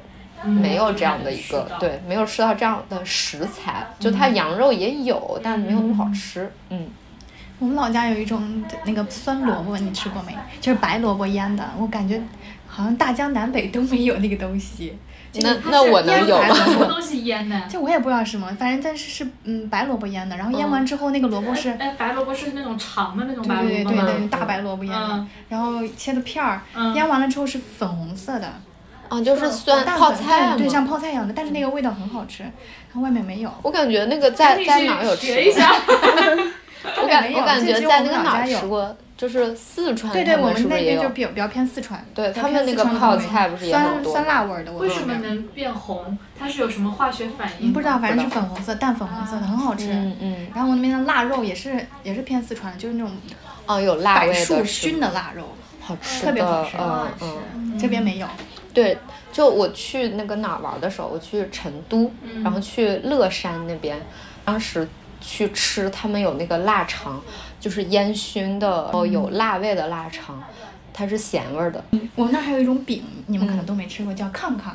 [0.45, 3.87] 没有这样的一个，对，没有吃到这样的食材。
[3.99, 6.51] 就它羊肉也有，但没有那么好吃。
[6.71, 6.89] 嗯，
[7.59, 10.37] 我们老家有一种那个酸萝卜，你吃过没？
[10.61, 12.23] 就是白萝卜腌的，我感觉
[12.67, 14.97] 好像大江南北都没有那个东西。
[15.35, 16.55] 那那我能有吗？
[16.55, 17.61] 什么 东西腌的？
[17.69, 26.61] 就我也不知道什么，反正但是是嗯白萝卜腌的，然后腌完之后那个萝卜是哎白萝卜是那种长的那种白萝卜对对对对，大白萝卜腌的，然后切的片儿，
[26.95, 28.47] 腌完了之后是粉红色的，
[29.09, 32.45] 啊就是酸泡菜对像泡菜一样的，但是那个味道很好吃，
[32.93, 33.53] 它外面没有。
[33.63, 35.35] 我感觉那个在在哪有吃？
[36.85, 38.97] 我感我感觉在那个哪吃过。
[39.19, 44.73] 就是四川，对对，我们那边就比较比较偏四川，对他们那个泡菜不是也很多，酸酸辣味的。
[44.75, 46.17] 为什么能变红？
[46.39, 47.73] 它是有什么化学反应？
[47.73, 49.91] 不知道，反正是粉红色，淡粉红色的，很好吃。
[49.91, 50.47] 嗯嗯。
[50.55, 53.13] 然后我那边的腊肉也是也是偏四川的，就是那种
[53.67, 55.49] 哦有辣味的，柏树熏的腊肉，
[55.81, 57.09] 好吃，特别好吃，嗯
[57.57, 58.29] 嗯，这边没有。
[58.73, 58.97] 对，
[59.33, 62.09] 就我去那个哪儿玩的时候，我去成都，
[62.45, 64.01] 然后去乐山那边，
[64.45, 64.89] 当时
[65.21, 67.21] 去吃他们有那个腊肠，
[67.61, 70.43] 就是烟熏的，哦，有辣味的腊肠，
[70.93, 71.83] 它是咸味儿的，
[72.15, 74.73] 我们那儿还有一种饼，你们可能都没吃过，叫炕炕，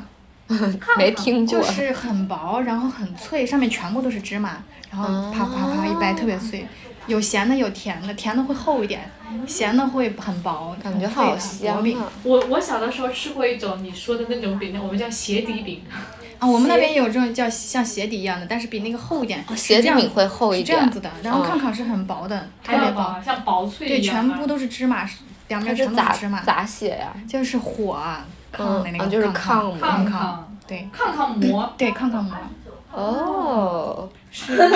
[0.96, 1.60] 没听过。
[1.60, 6.66] 就是很薄，然后很脆，上面全部都是芝麻，然后啪啪啪一掰，特别脆。
[7.06, 9.10] 有咸的，有甜的，甜的会厚一点，
[9.46, 12.10] 咸的会很薄，感觉好香啊！
[12.22, 15.82] 我我小的时候吃过一种你说的那种饼，我们叫鞋底饼。
[16.38, 19.44] 啊，我们那边有这种叫像鞋底一样的，但是比那个厚一点。
[19.56, 20.66] 鞋底饼会厚一点。
[20.66, 25.08] 是这样子的，然后炕炕是很薄的，特别薄，像薄脆对，全部都是芝麻，
[25.48, 26.40] 两边全都是芝麻。
[26.42, 27.14] 咋写呀？
[27.28, 27.98] 就是火
[28.52, 29.08] 炕的那个炕。
[29.08, 30.36] 就是炕炕炕。
[30.66, 30.88] 对。
[30.96, 31.72] 炕炕馍。
[31.78, 32.36] 对，炕炕馍。
[32.92, 34.08] 哦。
[34.30, 34.56] 是。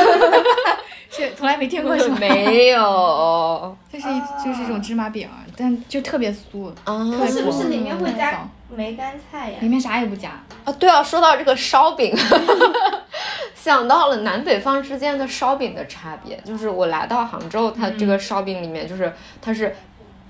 [1.11, 2.19] 是从来没听过是吗？
[2.21, 9.59] 没有， 就是一就是一种芝麻饼，但就特别酥，它是不是里面会加梅干菜呀？
[9.61, 10.31] 里面啥也不加。
[10.65, 12.15] 啊，对啊，说到这个烧饼，
[13.55, 16.37] 想到了南北方之间的烧饼的差别。
[16.45, 19.75] 就是我来到杭州，它这个烧饼里面就是它是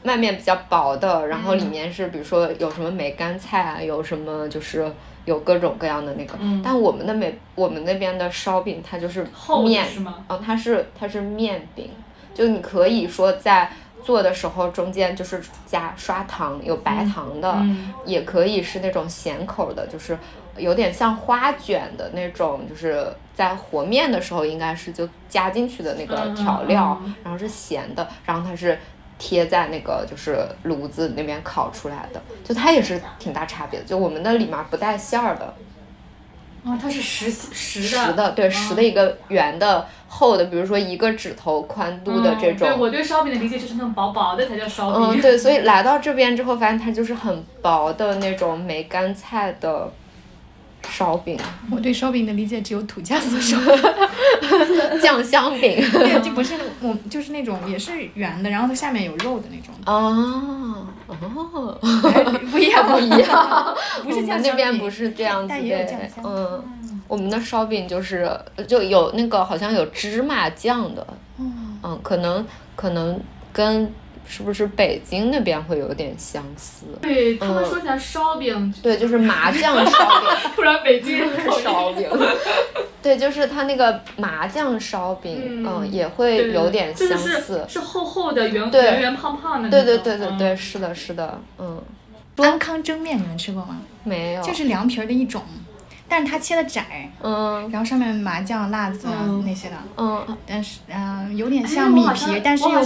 [0.04, 4.90] 外面比较薄的，然后里面是比如说有什么梅干菜啊，有什么就是。
[5.24, 9.22] 有各种各样的那个，但我们的梅我们那边的烧饼它就是
[9.62, 9.86] 面，
[10.26, 11.90] 嗯，它是它是面饼，
[12.32, 13.70] 就你可以说在
[14.04, 17.56] 做的时候中间就是加刷糖，有白糖的，
[18.04, 20.18] 也可以是那种咸口的，就是
[20.56, 28.78] 有点像花卷的那种，就是在和面的时候应该是就加进去的那个调料，然后是咸的，然后它是。
[29.20, 33.84] 贴在那个就是炉子那边烤出来的，就它也是挺大差别的。
[33.84, 35.52] 就我们的里面不带馅儿的，
[36.64, 42.68] 啊，它是实实的，实的，对，实的一个圆的厚的，比如说一个指头宽度的这种。
[42.68, 45.00] 对我对烧饼的理解就是那种薄薄的才叫烧饼。
[45.00, 49.90] 嗯，对，所以来到这边之后，发现它就是很薄的那种梅干菜的。
[50.90, 51.38] 烧饼，
[51.70, 53.58] 我对烧饼的理解只有土家所说，
[55.00, 59.74] 酱香饼，对，就不是我，就是那种也是圆的，然后它下面有肉的那种。
[59.86, 61.78] 哦哦，
[62.50, 65.86] 不一样，不一样，不是酱香饼，那边不是这样子的，
[66.24, 66.64] 嗯，
[67.06, 67.86] 我们的烧饼。
[67.88, 68.28] 就是
[68.66, 71.06] 就有那个好像有芝麻酱的，
[71.38, 73.20] 嗯，可能可能
[73.52, 73.92] 跟。
[74.28, 76.84] 是不是北京那边会有点相似？
[77.00, 80.28] 对他们说起来烧饼，对，就是麻酱烧饼。
[80.54, 81.28] 突然北京人
[81.64, 82.06] 烧饼，
[83.02, 89.70] 对，就是它那个麻酱烧饼，嗯，也会有点相似，是厚厚的、圆圆圆胖胖的。
[89.70, 91.82] 对对对对对，是的，是的，嗯。
[92.36, 93.80] 安康蒸面你们吃过吗？
[94.04, 94.42] 没有。
[94.42, 95.42] 就是凉皮的一种，
[96.06, 99.08] 但是它切的窄，嗯，然后上面麻酱、辣子
[99.44, 102.78] 那些的，嗯，但是嗯，有点像米皮，但是又。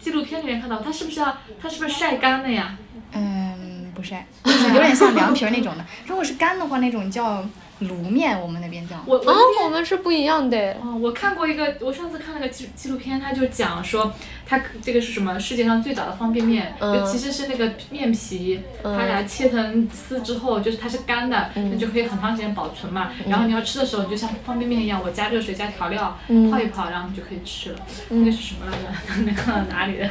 [0.00, 2.76] 纪录片里面看到，它是不是要，它是不是晒干的呀？
[3.12, 5.84] 嗯，不晒，就是有点像凉皮那种的。
[6.06, 7.44] 如果是干的话，那种叫。
[7.80, 8.96] 卤面，我们那边叫。
[9.06, 10.76] 我啊，我们是不一样的。
[10.82, 14.12] 哦，我看过一个，我上次看了个纪纪录片，他就讲说，
[14.46, 15.38] 它这个是什么？
[15.38, 23.10] 世界上最早的方便面，就其实是那个面皮，它给它切成丝之后，就是它是干的，那就可以很长时间保存嘛。
[23.26, 26.18] 然后你要吃的时候，你就像方便面一样，我加热水加调料
[26.50, 27.78] 泡一泡，然后你就可以吃了。
[28.10, 29.22] 那个是什么来着？
[29.24, 30.10] 那个哪里的？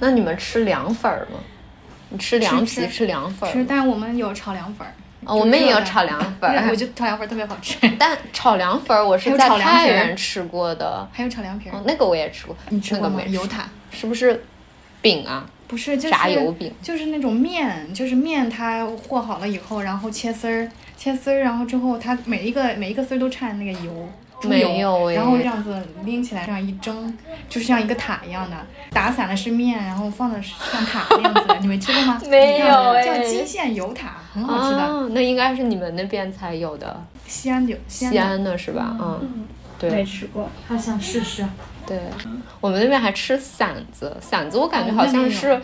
[0.00, 1.38] 那你们吃凉粉儿吗？
[2.08, 3.52] 你吃凉皮吃凉粉？
[3.52, 4.86] 吃，但我们有炒凉粉。
[5.26, 7.76] 我们也有炒凉粉，我觉得炒凉粉特别好吃。
[7.98, 12.56] 但炒凉粉我是在太原吃过的，还有炒凉皮，那个我也吃过。
[12.68, 13.20] 你吃过吗？
[13.26, 14.44] 油塔是不是
[15.02, 15.44] 饼啊？
[15.68, 24.08] 不是，就是炸油饼，就是那种面，就是面它和好了以后，然后切丝儿，切丝儿，然后之后它每一个每一个丝儿都掺那个油。
[24.42, 25.74] 没有然后这样子
[26.04, 27.16] 拎起来，这样一蒸，
[27.48, 28.56] 就是像一个塔一样的。
[28.90, 32.20] 打散的是面，然后放的是像塔那样子的，你们吃过吗？
[32.28, 32.66] 没有
[33.02, 35.08] 叫金线油塔，很好吃的。
[35.14, 37.02] 那应该是你们那边才有的。
[37.26, 38.96] 西安有，西安的是吧？
[39.00, 39.46] 嗯，
[39.78, 39.90] 对。
[39.90, 41.44] 没吃过，好想试试。
[41.86, 41.98] 对，
[42.60, 45.60] 我们那边还吃馓子，馓子我感觉好像是，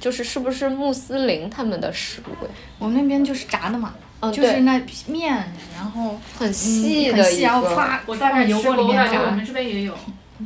[0.00, 2.46] 就是是不是穆斯林他们的食物？
[2.78, 3.94] 我们那边就是炸的嘛。
[4.32, 5.34] 就是那面，
[5.76, 9.20] 然后很细的一个，我大概油锅里面炸。
[9.20, 9.94] 我们这边也有。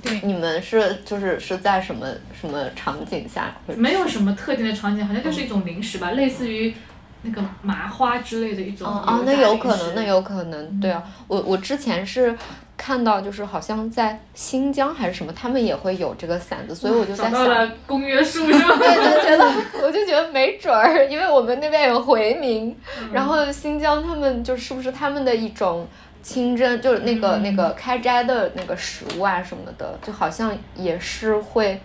[0.03, 2.09] 对，你们是就是是在什么
[2.41, 3.55] 什么场景下？
[3.77, 6.75] 没有什么特定的场景，好像就是一种零食吧，类似于
[7.23, 8.87] 那个麻花之类的一种。
[8.87, 12.37] 啊，那有可能，那有可能，对啊，我我之前是。
[12.81, 18.69] 看到就是好像在新疆还是什么，他们也会有这个馓子，所以我就在想，公约数是吧？
[18.79, 22.75] 对，就觉得我就觉得没准儿，因为我们那边有回民，
[23.13, 25.89] 然后新疆他们就是不是他们的一种
[26.23, 31.81] 清真，就是那个那个开斋的那个食物啊什么的，就好像也是会，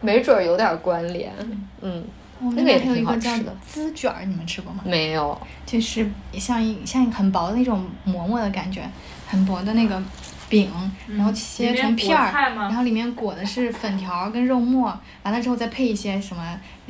[0.00, 1.32] 没准儿有点关联，
[1.80, 2.04] 嗯。
[2.40, 4.80] 我们那个还有一个叫挺好吃的滋卷儿，你们吃过吗？
[4.84, 8.88] 没有，就是像一像一很薄的那种馍馍的感觉，
[9.26, 10.00] 很薄的那个
[10.48, 10.70] 饼，
[11.08, 16.42] 然后切成片儿然后里面裹的是粉条儿跟肉末，完了之后再配一些什么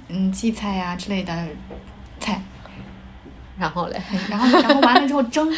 [0.09, 1.33] 嗯荠菜呀、之类的
[2.21, 2.41] 菜，
[3.59, 5.53] 然后嘞，然后然后完了之后蒸，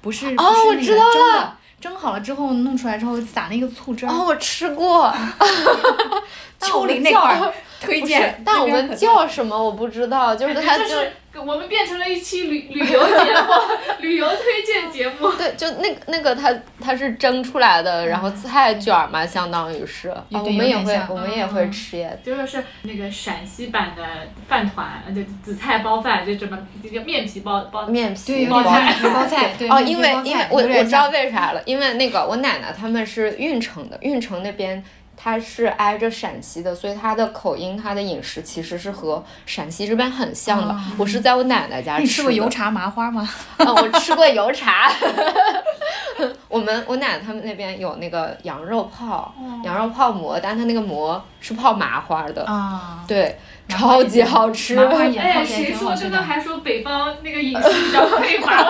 [0.00, 5.12] 不是不哦是那个我知道蒸的了，蒸好了之后弄出来之后撒那个醋汁儿，哦，我吃过，
[6.58, 13.52] 但我丘陵们叫那块儿 推荐，，但我们叫什么我不知道，就是它就是我们变成了一期旅旅游节目，
[14.00, 15.30] 旅游推荐节目。
[15.36, 16.50] 对，就那个那个它
[16.80, 24.02] 它是蒸出来的，然后菜卷儿嘛，相当于是，我们也会我们也会嗯吃耶，就是是那个陕西版的
[24.48, 27.86] 饭团，呃就紫菜包饭，就这么就叫面皮包包。
[27.86, 34.82] 面，皮包菜包菜，对， 哦，因为因为我我知道为啥了，因为那个我奶奶他们是运城的，运城那边
[35.26, 40.72] 它是挨着陕西的，所以它的口音、它的饮食其实是和陕西这边很像的。
[40.72, 43.28] 哦我是在我奶奶家你吃过的油茶麻花吗？
[43.58, 44.88] 啊，我吃过油茶。
[46.48, 53.36] 我们我奶奶他们那边有那个羊肉泡，羊肉泡馍，但它那个馍是泡麻花的，啊，对，
[53.68, 54.78] 超级好吃。
[54.78, 56.18] 哎，谁说真的。
[56.18, 58.64] 刚刚还说北方那个饮食比较匮乏？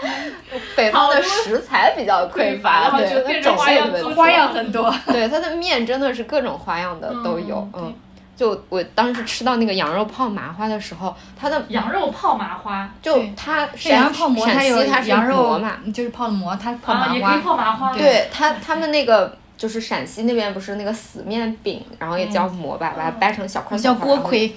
[0.76, 7.94] 北方的食材比较匮乏，对，种花样花样很多，对，它的面真的是各种花样的都有，嗯嗯。
[8.36, 17.36] 就我当时吃到那个羊肉泡麻花的时候，它的羊肉泡麻花就对它这羊肉泡馍，陕它有西它是羊肉馍嘛，，就是泡的馍，它泡啊，麻也可以花。
[17.36, 17.92] 泡麻花。
[17.92, 24.06] 对它他们那个就是陕西那边不是那个死面饼，然后也叫馍吧，把它掰成小块叫小块。
[24.16, 24.48] 锅盔，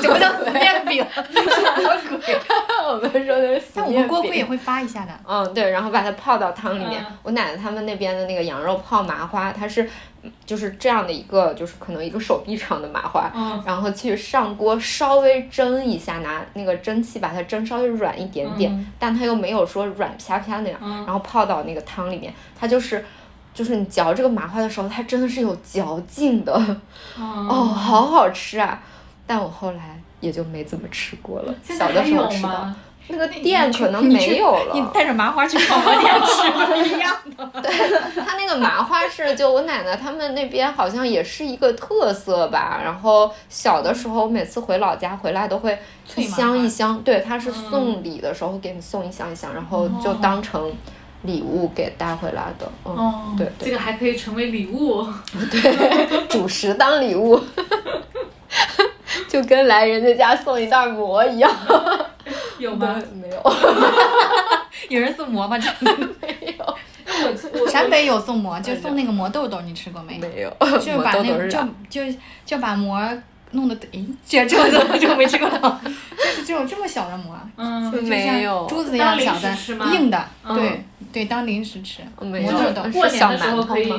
[0.00, 1.04] 什么叫死面饼？
[1.14, 2.40] 锅盔。
[2.88, 4.46] 我们说的是死但我面们锅盔也饼。
[4.46, 5.12] 会发一下的。
[5.28, 7.02] 嗯，对，然后把它泡到汤里面。
[7.06, 9.82] 嗯我奶奶他们那边的那个羊肉泡麻花，它是
[10.22, 23.04] 嗯就是这样的一个，就是可能一个手臂长的麻花，嗯然后去上锅稍微蒸一下，拿那个蒸汽把它蒸稍微软一点点，嗯但它又没有说软啪啪那样，嗯然后泡到那个汤里面，它就是。
[23.52, 26.76] 就是你嚼这个麻花的时候，它真的是有嚼劲的，哦，
[27.48, 28.80] 哦，好好吃啊！
[29.26, 31.54] 但我后来也就没怎么吃过了。
[31.62, 32.76] 小的时候吃到，吗？
[33.12, 34.72] 那个店可能没有了。
[34.72, 37.60] 你带着麻花去泡馍店吃不 一样的。
[37.60, 37.70] 对
[38.24, 42.80] 它那个麻花是就我奶奶他们那边好像也是一个特色吧。
[42.84, 45.76] 然后小的时候，每次回老家回来都会
[46.14, 50.72] 一箱一箱，对，它是送礼的时候给你送一箱一箱，然后就当成
[51.22, 52.70] 礼物给带回来的。
[52.84, 55.06] 嗯，哦，对对这个还可以成为礼物。
[55.50, 57.38] 对，主食当礼物，
[59.28, 61.50] 就跟来人家家送一袋馍一样。
[62.58, 63.00] 有吗？
[63.14, 63.42] 没有，
[64.90, 65.58] 有人送馍吗？
[65.58, 70.18] 真的没有，我我陕北有送馍，就送那个馍豆豆，你吃过没？
[70.18, 71.58] 没有，就是把那个就？
[71.88, 72.02] 就
[72.44, 73.00] 就把馍
[73.52, 78.68] 弄的，诶，这这这这我没吃过呢，就是这种这么小的馍，嗯，就没有。
[78.68, 79.56] 像珠子一样小的，
[79.92, 82.02] 硬的，嗯对对，当零食吃。
[82.20, 82.52] 没有。
[82.52, 82.90] 馍豆豆。
[82.90, 83.92] 过年的时候可以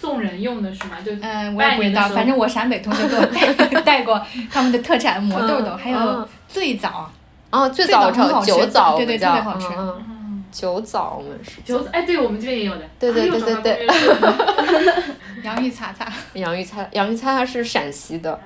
[0.00, 0.96] 送人用的是吗？
[1.04, 7.10] 就嗯，我也不知道，反正我陕北同学给我带带过他们的特产馍豆豆，还有嗯醉枣，
[7.50, 9.66] 哦，最最早早很好吃酒枣，对对我们叫特别好吃。
[9.76, 10.04] 嗯嗯。
[10.08, 11.60] 嗯，酒枣我们是。
[11.62, 12.82] 酒哎，对我们这边也有的。
[12.98, 13.86] 对对对对对。
[15.44, 18.40] 洋芋擦擦，洋芋擦，洋芋擦擦是陕西的，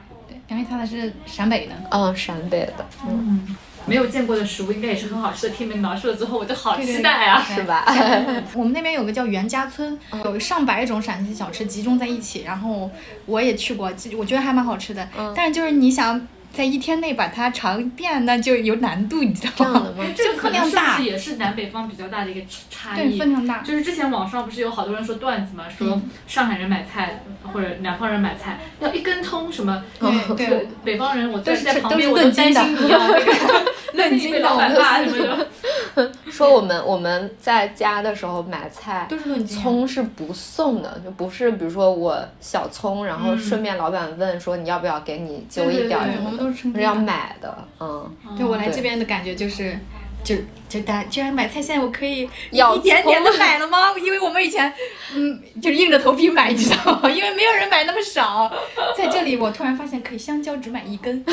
[0.50, 1.72] 洋芋擦擦是陕北的。
[1.90, 5.54] 嗯，陕北的，嗯，嗯，没有见过的食物应该也是很好吃的。
[5.54, 7.40] 听你们描述了之后，我就好期待啊！
[7.42, 7.84] 是吧？
[8.54, 12.90] 我们那边有个叫袁家村，有上百种陕西小吃集中在一起，然后
[13.26, 15.08] 我也去过，我觉得还蛮好吃的。
[15.36, 16.20] 但是就是你想
[16.52, 19.92] 在一天内把它尝遍，那就有难度，你知道吗这样的？
[19.92, 20.04] 吗？
[20.50, 23.18] 量大能是也是南北方比较大的一个差对，异？
[23.18, 23.58] 分量大。
[23.62, 27.22] 就是之前网上不是有好多人说段子嘛，说嗯上海人买菜
[27.52, 35.48] 或者南方人买菜要一根葱什么，对 对对，北方人我都是在旁边我都担心你要那个论斤老板骂什么的。
[36.30, 39.58] 说我们我们在家的时候买菜，都是论斤。
[39.60, 46.94] 葱是不送的，就不是比如说我小葱，然后嗯顺便老板问说你要不要给你揪一点什么的，们都是称是要。
[46.94, 49.78] 买的，嗯，对我来这边的感觉就是，
[50.24, 50.34] 就
[50.70, 52.20] 就大居然买菜，现在我可以
[52.52, 53.92] 一点点的买了吗？
[54.00, 54.72] 因为我们以前，
[55.12, 57.10] 嗯，就是硬着头皮买，你知道吗？
[57.10, 58.50] 因为没有人买那么少。
[58.96, 61.24] 在这里，我突然发现可以香蕉只买一根，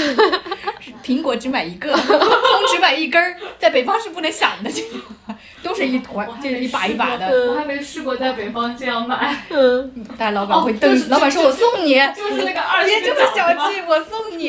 [1.06, 3.38] 苹果只买一个， 葱只买一根儿。
[3.60, 4.98] 在北方是不能想的，这个
[5.62, 7.52] 都是一坨就是一把一把的。
[7.52, 13.70] 我还没试过在北方这样买，嗯但老板会瞪，哦就是老板说我送你，就是那个二别这十个么小饺子吗？
[13.72, 14.48] 气，我送你。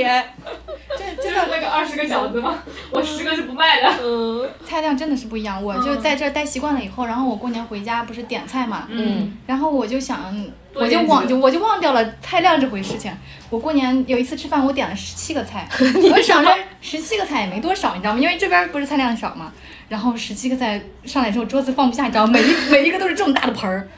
[0.97, 2.63] 这就真的是那个二十个饺子吗？
[2.91, 3.93] 我十个是不卖的。
[4.03, 4.49] 嗯
[4.79, 5.63] 菜量真的是不一样。
[5.63, 10.33] 我就在这儿待习惯了以后，然后我过年回家不是点菜嘛，嗯然后我就想，
[10.73, 13.13] 我就忘就我就忘掉了菜量这回事情。
[13.51, 15.69] 我过年有一次吃饭，我点了十七个菜，
[16.15, 18.21] 我想着十七个菜也没多少，你知道吗？
[18.21, 19.53] 因为这边不是菜量少嘛。
[19.89, 23.89] 然后十七个菜上来之后，桌子放不下，你知道吗，每一 每一个都是这么大的盆儿，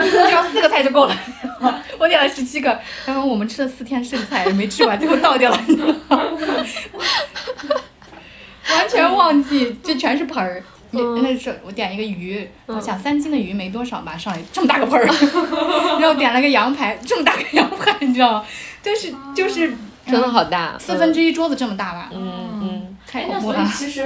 [0.00, 1.16] 只要四个菜就够了。
[1.98, 5.60] 我点了十七个，然后我们吃了四天剩菜也没吃完，最后倒掉了？
[8.70, 10.62] 完全忘记，这全是盆儿。
[10.90, 15.04] 也那是我点一个鱼，我想三斤的鱼没多少吧，上来这么大个盆儿，
[16.00, 18.44] 然后点了个羊排，这么大个羊排，你知道吗？
[18.82, 19.70] 就是就是
[20.06, 22.96] 真的好大，四分之一桌子这么大吧，嗯嗯。
[23.06, 23.70] 太哎，那所以恐怖了。
[23.74, 24.02] 其实，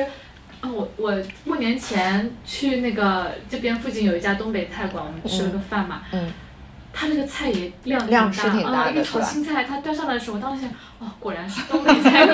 [0.60, 6.32] 啊，我我过年前去那个这边附近有一家东北菜馆，我们吃了个饭嘛，嗯
[6.92, 10.70] 它那个菜也量量挺是挺大啊，一个的炒青菜，它端上来的时候，我当时想，
[11.02, 12.24] 哦，果然是东北菜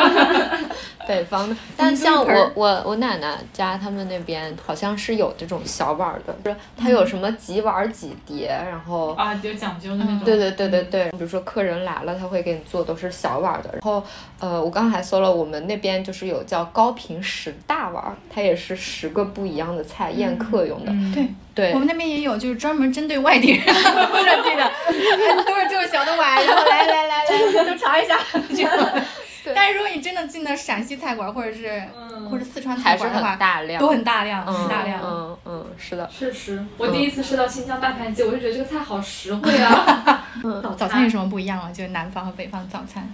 [1.08, 1.56] 北方的。
[1.74, 10.20] 但像我我我奶奶家他们那边好像是有这种小碗儿的，就是它有什么几碗儿几碟，然后啊，有讲究的那种。
[10.20, 13.70] 对对对对对，比如说客人来了，他会给你做都是小碗儿的。
[13.72, 14.04] 然后
[14.38, 20.92] 呃，我刚才搜了，我们那边就是有叫高频十大碗儿，它也是十个不一样的菜宴客用的。
[20.92, 28.18] 嗯，对，对我，们那边也有，就是专门针对外地人设计的，哎都 是这种小的碗，然后来来来来，都尝一下。
[28.62, 29.04] 这样
[29.54, 35.00] 但是如果你真的进的陕西菜馆或者是嗯或者四川菜馆的话，大量，都很大量，嗯很大量。
[35.02, 36.06] 嗯嗯，是的。
[36.14, 40.24] 确实，我第一次吃到新疆大盘鸡，我就觉得这个菜好实惠啊。
[40.62, 41.70] 早早餐有什么不一样啊？
[41.72, 43.08] 就是南方和北方的早餐。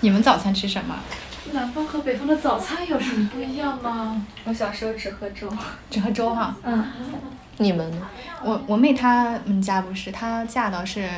[0.00, 0.96] 你们早餐吃什么？
[1.52, 4.20] 南方和北方的早餐有什么不一样吗？
[4.44, 5.48] 我小时候只喝粥。
[5.88, 6.56] 只喝粥哈。
[6.64, 6.84] 嗯，
[7.58, 8.08] 你们呢？
[8.42, 11.08] 我我妹她们家不是，她嫁到是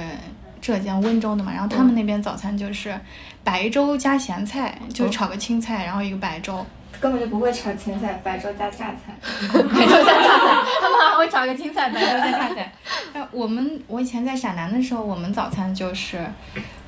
[0.61, 2.98] 浙江温州的嘛，然后他们那边早餐就是
[3.42, 6.64] 白粥加咸菜，就是炒个青菜，然后一个白粥。
[7.00, 9.14] 根本就不会炒青菜，白粥加榨菜。
[9.22, 12.72] 白粥加榨菜， 他们还会炒个青菜，白粥加榨菜。
[13.12, 16.26] 呃，我们我以前在陕南的时候，我们早餐就是，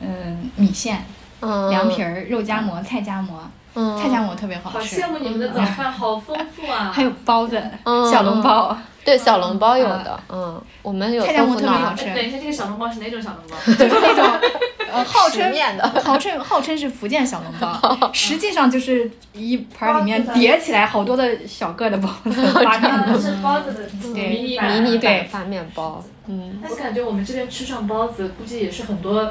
[0.00, 1.04] 嗯，米线、
[1.38, 6.90] 嗯，凉皮儿、肉夹馍、菜夹馍，嗯，菜夹馍特别好好吃羡，慕你们的早饭，好丰富啊！
[6.92, 8.10] 还有包子、嗯。
[8.10, 12.06] 小笼包，对小笼包有的，嗯，我们有菜夹馍特别好吃。
[12.08, 13.56] 哎等一下，这个小笼包是哪种小笼包？
[13.72, 14.50] 就是那种，
[14.92, 23.20] 呃，号称 面的，号称号称是福建小笼包， 实际上就是一盘儿里面叠起来好多的小个的包子，发面啊，的。
[23.20, 29.30] 是包子的对迷你版迷你对版发面包，嗯，我感觉我们这边吃上包子，估计也是很多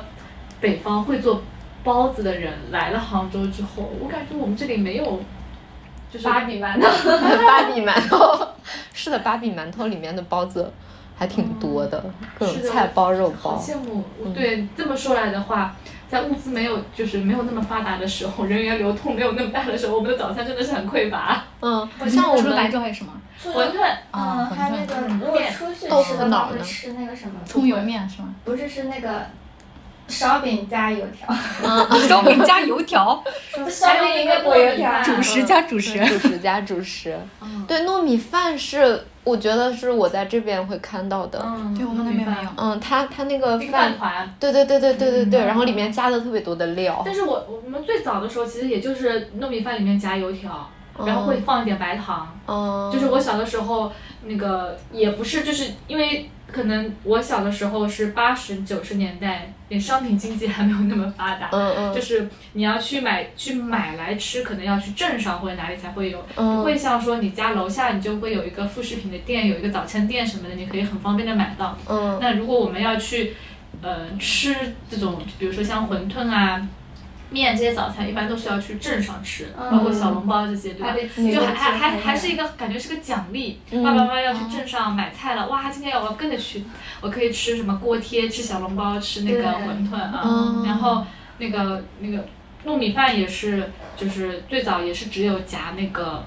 [0.61, 1.41] 北方会做
[1.84, 5.21] 包子的人来了杭州之后，我感觉我们这里没有，
[6.11, 6.88] 就是芭比馒头。
[7.47, 8.47] 芭比馒头，
[8.93, 10.71] 是的，芭比馒头里面的包子
[11.17, 12.03] 还挺多的，
[12.38, 14.03] 各种菜包、肉包好，羡慕。
[14.34, 15.75] 对，这么说来的话，
[16.09, 21.43] 在物资没有就是没有那么发达的时候，人员流通没有那么大的时候，我们的早餐真的是很匮乏。
[21.61, 23.13] 嗯，像我除了白们粥还有什么？
[23.41, 27.39] 馄饨，啊嗯，还有那个，如果出去豆吃的吃那个什么？
[27.45, 28.36] 葱油面是吗？
[28.43, 29.27] 不是，是那个
[30.10, 31.34] 烧饼加油条。
[32.07, 33.24] 烧饼加油条，
[33.70, 35.01] 烧饼应该裹油条。
[35.03, 35.99] 主食加主食。
[36.05, 42.49] 主食加主食，嗯对，糯米饭是我觉得是我在这边会看到的，嗯，对我们那边没有。
[42.57, 44.36] 嗯，它它那个饭饭，团。
[44.39, 50.70] 对对对对对对对，嗯然后里面加的特别多的料，但是我我们最早的时候，其实也就是糯米饭里面夹油条，
[51.05, 52.36] 然后会放一点白糖。
[52.47, 53.91] 嗯，就是我小的时候，
[54.24, 61.50] 那个也不是，就是因为可能我小的时候是八十九十年代，连商品经济还没有那么发达。
[61.52, 71.78] 嗯嗯，就是你要去买去买来吃，可能要去镇上或者哪里才会有，不嗯会像说你家楼下你就会有一个副食品的店，有一个早餐店什么的，你可以很方便的买到。
[71.88, 73.34] 嗯那如果我们要去，
[73.82, 74.56] 呃，吃
[74.89, 76.68] 这种，比如说像馄饨啊、
[77.30, 79.71] 面这些早餐，一般都是要去镇上吃，嗯。
[79.71, 80.95] 包括小笼包这些，对吧？
[81.15, 83.84] 就还还还还是一个感觉是个奖励，嗯。
[83.84, 86.63] 爸爸妈妈要去镇上买菜了，哇，今天我要跟着去，
[87.01, 91.05] 我可以吃什么锅贴，吃小笼包，吃那个馄饨啊，嗯然后
[91.38, 92.25] 那个那个
[92.65, 96.23] 糯米饭也是，就是最早也是只有夹那个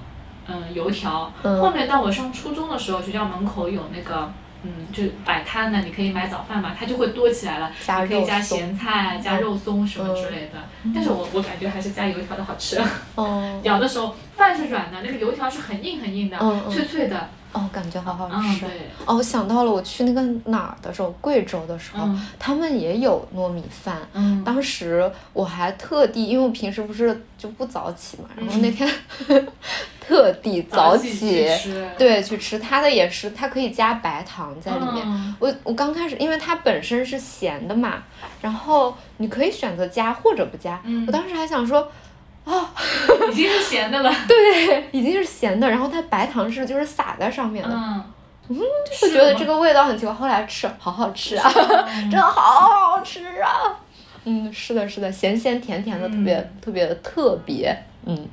[0.47, 1.61] 嗯油条，嗯。
[1.61, 4.31] 后面到我上初中的时候，学校门口有那个。
[4.63, 7.71] 嗯，就摆摊呢，你可以买早饭嘛，它就会多起来了，
[8.07, 10.63] 可以加咸菜、加肉松什么之类的。
[10.93, 12.81] 但是我我感觉还是加油条的好吃。
[13.15, 16.37] 哦咬的时候饭是软的，那个油条是很硬很硬的，
[16.69, 17.29] 脆脆的。
[17.53, 18.65] 哦，感觉好好嗯，吃。
[18.65, 23.97] 对，哦，我想到了，我去那个哪儿的时候，贵州的时候，嗯他们也有糯米饭。
[24.13, 28.89] 嗯，当时我还特地，因为我平时不是就不早起嘛，然后那天
[30.01, 31.45] 特地早起
[31.95, 35.03] 对，去吃它的也是，它可以加白糖在里面。
[35.05, 38.01] 嗯我我刚开始，因为它本身是咸的嘛，
[38.41, 40.81] 然后你可以选择加或者不加。
[40.85, 41.87] 嗯我当时还想说，
[43.31, 44.13] 已经是咸的了。
[44.27, 47.73] 对，已经是咸的，然后它白糖是就是撒在上面的。
[47.73, 48.03] 嗯，
[49.01, 50.13] 会觉得这个味道很奇怪。
[50.13, 51.49] 后来吃，好好吃啊，
[52.01, 53.49] 真的好好吃啊。
[54.25, 57.75] 嗯，是的，是的，咸咸甜甜的，特别特别的特别。
[58.05, 58.27] 嗯，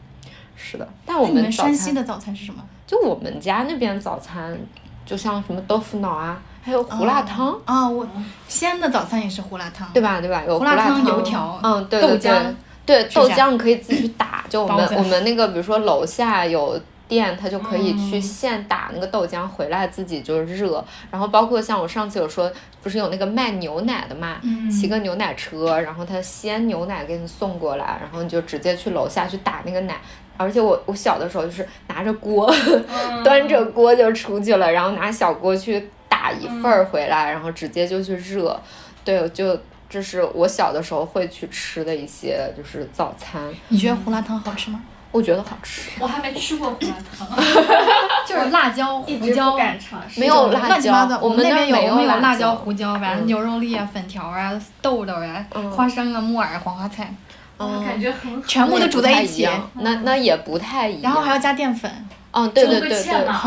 [0.57, 0.89] 是的。
[1.07, 2.63] 但我你们山西的早餐是什么？
[2.87, 4.59] 就我们家那边早餐，
[5.07, 8.07] 就像什么豆腐脑啊，还有胡辣汤，啊，我
[8.49, 10.21] 西安的早餐也是胡辣汤，对吧？
[10.21, 10.43] 对吧？
[10.45, 12.55] 有胡辣汤辣汤、油条嗯，对豆对对浆
[12.87, 14.45] 对，豆浆可以自己去打。
[14.49, 16.81] 就我们我们那个，比如说楼下有。
[17.11, 22.49] 店他就可以去现打那个豆浆回来自己就热，然后包括像我上次有说，
[22.85, 29.97] 不是有那个卖牛奶的嘛，嗯骑个牛奶车，然后他鲜牛奶给你送过来，然后你就直接去楼下去打那个奶。
[30.37, 32.49] 而且我我小的时候就是拿着锅，
[33.25, 38.57] 端着锅就出去了，然后拿小锅去打一份儿回来，然后直接就去热。
[39.05, 39.59] 对，就
[39.91, 44.81] 这是我小的时候会去吃的一些就是早餐，你觉得胡辣汤好吃吗？
[45.13, 45.91] 我觉得好吃。
[45.99, 47.27] 我还没吃过胡辣汤，
[48.25, 50.21] 就是辣椒、胡椒，敢尝试。
[50.21, 50.79] 没有辣。
[50.79, 57.13] 椒我们们那边有，没有我们有辣椒、胡椒，完了嗯牛肉粒啊、粉条啊、豆豆啊、花生啊、木耳、黄花菜，
[57.59, 61.03] 嗯，感觉很全部都煮在一起，那那也不太一样。
[61.03, 61.91] 然后还要加淀粉，
[62.31, 63.03] 嗯，对对对对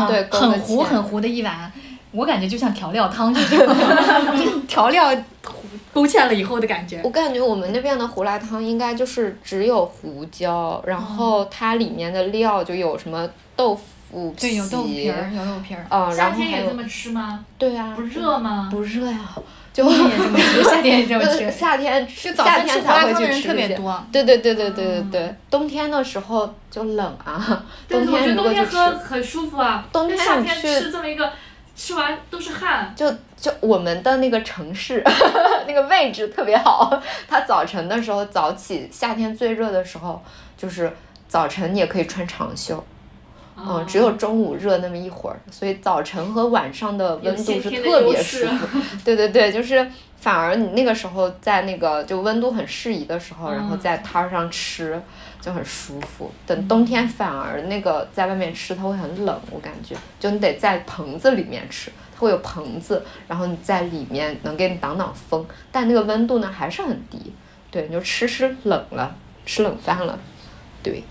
[0.06, 1.72] 对，很糊很糊的一碗，
[2.12, 3.32] 我感觉就像调料汤
[4.68, 5.10] 调料
[5.94, 7.10] 勾芡了以后的感觉我。
[7.10, 13.26] 感觉我们那边的胡辣汤应该就是只有胡椒，然后它里面的料就有什么
[13.56, 15.86] 豆腐皮，对，有豆腐皮儿，有豆腐皮儿。
[15.88, 17.44] 啊，夏天也这么吃吗？
[17.56, 18.68] 对啊不，热吗？
[18.70, 19.20] 不热呀，
[19.72, 21.50] 就冬天也这么吃，夏天也这么吃。
[21.50, 23.42] 夏天吃早夏餐吃胡天才会去辣汤的人。
[23.42, 31.32] 特别多，对对对对对对对，冬天的时候就冷啊， 但是我觉得冬天如果去冬天喝，很舒服啊，冬天夏天吃这么一个，
[31.74, 32.92] 吃完都是汗。
[32.94, 33.12] 就
[33.44, 35.04] 就我们的那个城市
[35.68, 40.22] 那个位置特别好，它早晨的时候早起，夏天最热的时候
[40.56, 40.90] 就是
[41.28, 42.82] 早晨你也可以穿长袖。
[43.54, 48.78] 哦嗯，只有中午热那么一会儿，所以早晨和晚上的温度是特别舒服。
[49.04, 49.86] 对对对，就是
[50.16, 54.98] 反而你那个时候在那个就温度很适宜的时候，然后嗯在摊儿上吃
[55.40, 56.32] 就很舒服。
[56.46, 67.32] 等冬天反而那个在外面吃它会很冷，我感觉就你得在棚子里面吃，它会有棚子，然后你在里面能给你挡挡风，但那个温度呢还是很低。
[67.70, 70.18] 对，你就吃吃冷了，吃冷饭了。
[70.82, 71.02] 对，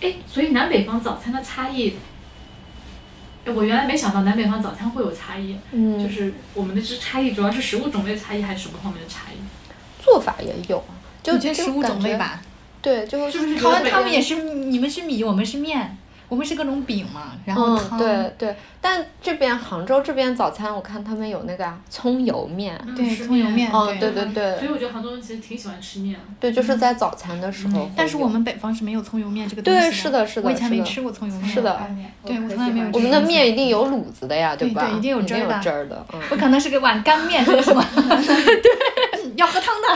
[0.00, 1.96] 哎，所以南北方早餐的差异，
[3.44, 9.38] 哎，我原来没想到南北方早餐会有差异，嗯，就是我们的这差异主要是食物种类差异还是什么方面的差异？
[10.00, 12.40] 做法也有啊，就就食物感觉种类吧，
[12.80, 15.98] 对，就是不是他们他们也是，你们是米，我们是面，
[16.28, 23.72] 我们是各种饼嘛，然后嗯，对对，但这边杭州这边早餐，我看他们有那个啊葱油面，对葱油面。
[23.72, 24.10] 哦，对。
[24.10, 24.58] 对对对。
[24.58, 26.14] 所以我觉得杭州人其实挺喜欢吃面。
[26.14, 26.20] 的。
[26.38, 27.84] 对，就是在早餐的时候。
[27.84, 27.92] 嗯。
[27.96, 31.80] 但是我们北方是没有葱油面这个东西对是的是的我以前没吃过葱油面，是的。
[32.24, 34.86] 对我从来没有我们的面一定有卤子的呀，对吧？
[34.86, 36.20] 对一定有一定有汁儿的汁儿的，嗯。
[36.30, 37.82] 我可能是个碗干面，这是什么？
[37.94, 38.97] 对，
[39.38, 39.88] 要喝汤的。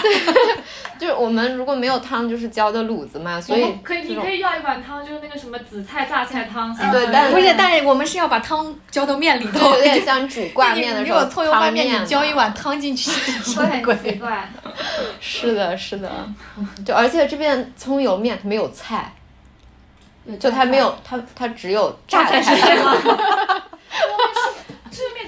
[0.98, 6.72] 就是我们如果没有汤，就是浇的卤子嘛，所以可以，你可以要一碗汤，就是那个什么紫菜榨菜汤。
[6.92, 13.10] 对但不是，但是我们是要把汤浇到面里就头，有点像煮挂面的时候你给我葱油拌面，汤你浇一嘛碗汤进去，
[13.42, 13.96] 很么鬼？
[13.96, 14.48] 奇怪。
[15.20, 16.08] 是的，是的，
[16.86, 19.12] 就而且这边葱油面它没有菜，
[20.38, 22.40] 就它没有它它只有榨菜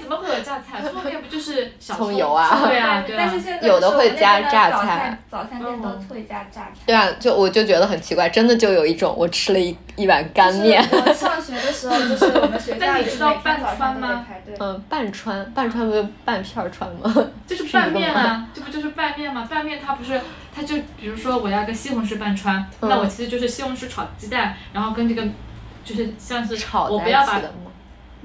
[0.05, 0.79] 怎么会有榨菜？
[0.83, 3.17] 这个面不就是小葱油啊对啊，对啊。
[3.17, 6.71] 但是现在有的会加榨菜早餐店都会加榨菜。
[6.85, 10.79] 对啊，就我就觉得很奇怪，真的就有一种我吃了一一碗干面。
[11.15, 14.55] 上学的时候，就是我们学校 但你里知道半川吗排队。
[14.59, 17.11] 嗯，半川，半川不就半片儿川吗？
[17.47, 19.47] 就是拌面啊，这不就是拌面吗？
[19.49, 20.21] 拌面它不是，
[20.55, 25.23] 它就比如说我要个西红柿拌川，嗯那我其实就是西红柿炒鸡蛋，然后跟这个
[25.83, 27.71] 就是像是炒在我不要把一起的吗？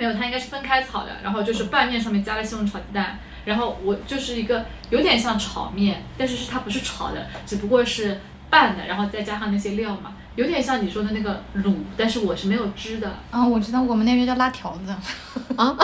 [0.00, 13.12] 没有，它应该是分开炒的，然后就是拌面上面加了西红柿炒鸡蛋，然后我就是一个有点像炒面，但是是它不是炒的，只不过是拌的，然后再加上那些料嘛，有点像你说的那个卤，但是我是没有汁的。
[13.30, 14.90] 啊，我知道我们那边叫拉条子，
[15.54, 15.76] 啊，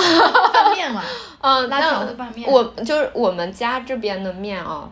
[0.51, 1.03] 拌面嘛，
[1.43, 2.51] 嗯，拉条子拌面。
[2.51, 4.89] 我就是我们家这边的面啊，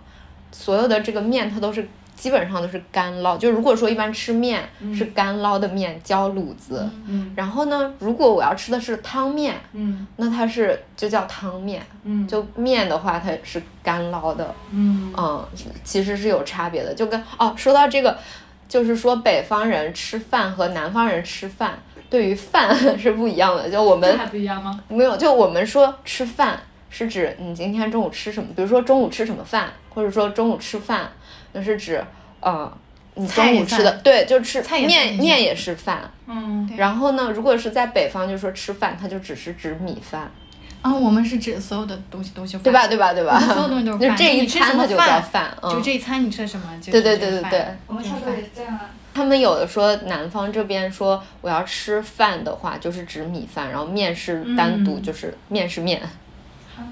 [0.52, 3.36] 所有的这个面它都是基本上都是干捞。
[3.36, 4.62] 就如果说一般吃面、
[4.96, 11.82] 是干捞的面浇卤子，嗯然后呢，如果我要吃的是汤面，嗯那它是就叫汤面。
[12.04, 15.44] 嗯就面的话，它是干捞的，嗯嗯，
[15.82, 16.92] 其实是有差别的。
[16.94, 18.16] 就跟哦，说到这个，
[18.68, 21.78] 就是说北方人吃饭和南方人吃饭，
[22.10, 23.70] 对于饭 是不一样的。
[23.70, 24.78] 就我们还不一样吗？
[24.88, 26.60] 没有，就我们说吃饭
[26.90, 31.08] 是指你今天中午吃什么，比如说中午吃什么饭，或者说中午吃饭，
[31.54, 32.04] 那是指
[32.40, 32.70] 呃
[33.14, 36.10] 你中午吃的，对，就吃菜也面面也是饭。
[36.26, 40.30] 嗯，对然后呢，如果是在北方，就说吃饭，它就只是指米饭，
[40.82, 42.86] 啊，我们是指所有的东西都是饭对吧？
[42.88, 43.12] 对吧？
[43.14, 43.38] 对吧？
[43.40, 46.66] 所有东西都 是饭，就这一餐它就叫饭，嗯，就这一餐你吃什么？
[46.80, 47.64] 就对对对对对。
[47.86, 48.90] 我们差不多也是这样啊。
[49.14, 56.02] 他们有的说南方这边说我要吃饭的话，就是指米饭，然后面是单独，嗯就是面是面，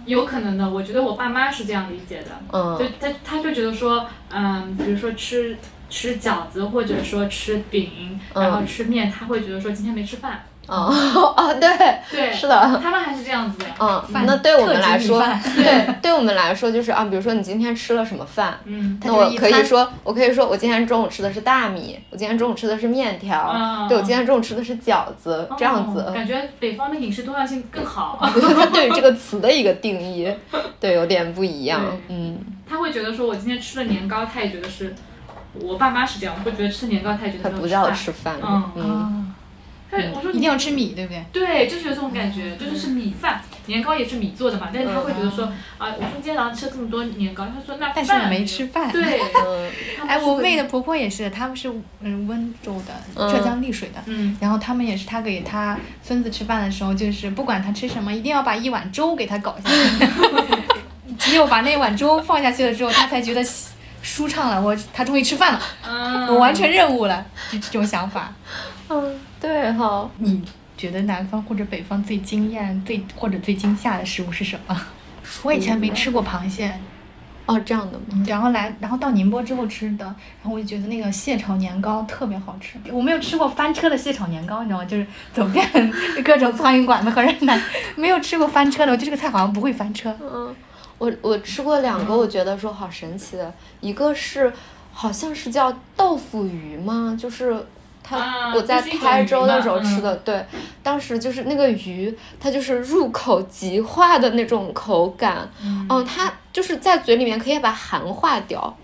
[0.07, 0.69] 有可能的。
[0.69, 5.57] 我觉得我爸妈是这样理解的，嗯就他他就觉得说，嗯，比如说吃
[5.89, 10.45] 吃饺子或者说吃饼，嗯然后吃面，他会觉得说今天没吃饭。
[10.73, 11.69] 哦 哦，对，
[12.11, 13.67] 对，是的，他们还是这样子的。
[13.79, 15.23] 嗯，那对我们来说
[15.55, 26.11] 对， 对我们来说就是啊，比如说你今天吃了什么饭，嗯，那我可以说，我可以说我今天中午吃的是大米，我今天中午吃的是面条，嗯对我今天中午吃的是饺子，这样哦子。
[26.15, 28.19] 感觉北方的饮食多样性更好。
[28.21, 30.33] 它 对于这个词的一个定义，
[30.81, 31.81] 对，有点不一样。
[32.09, 34.95] 嗯，他会觉得说我今天吃了年糕，他也觉得是。
[35.61, 37.95] 我爸妈是这样，会觉得吃年糕，他也觉得他不叫饭。
[37.95, 38.37] 吃饭。
[38.43, 39.13] 嗯嗯，啊，
[39.93, 41.23] 他我说一定要吃米，对不对？
[41.31, 48.91] 对，就是有这种感觉，就是是米饭，年糕也是米做的嘛，但是他会觉得说嗯啊，我说今天早上吃了这么多年糕，他说那但是我没吃饭。
[48.91, 49.03] 对，
[49.47, 49.71] 嗯
[50.09, 51.71] 哎，我妹的婆婆也是，他们是
[52.01, 54.01] 嗯温州的，嗯浙江丽水的。
[54.07, 60.07] 嗯，然后他们也是，他给他孙子吃饭的时候，就是不管他吃什么，一定要把一碗粥给他搞下去。
[61.19, 63.45] 只有把那碗粥放下去了之后，他才觉得
[64.03, 64.61] 舒畅了。
[64.61, 68.33] 我他终于吃饭了，嗯我完成任务了，就这种想法。
[68.93, 70.11] 嗯，对哈。
[70.19, 70.43] 你
[70.77, 74.77] 觉得南方或者北方最惊艳、最或者最惊吓的食物是什么？
[75.43, 76.73] 我以前没吃过螃蟹，
[77.47, 78.25] 哦，这样的吗？
[78.27, 82.77] 然后来，然后到宁波之后吃的，然后我就觉得那个蟹炒年糕特别好吃。
[82.93, 84.85] 我没有吃过翻车的蟹炒年糕，你知道吗？
[84.85, 85.65] 就是走遍
[86.25, 87.61] 各种苍蝇馆子和人南，
[87.97, 88.93] 没有吃过翻车的。
[88.93, 90.15] 我觉得这个菜好像不会翻车。
[90.21, 90.55] 嗯，
[90.99, 94.53] 我我吃过两个，我觉得说好神奇的，一个是
[94.93, 97.17] 好像是叫豆腐鱼吗？
[97.19, 97.65] 就是
[98.03, 100.45] 它、啊我在台州的时候吃的，对，
[100.83, 108.77] 当时就是那个鱼，它就是入口即化的那种口感，嗯哦，它就是在嘴里面可以把含化掉，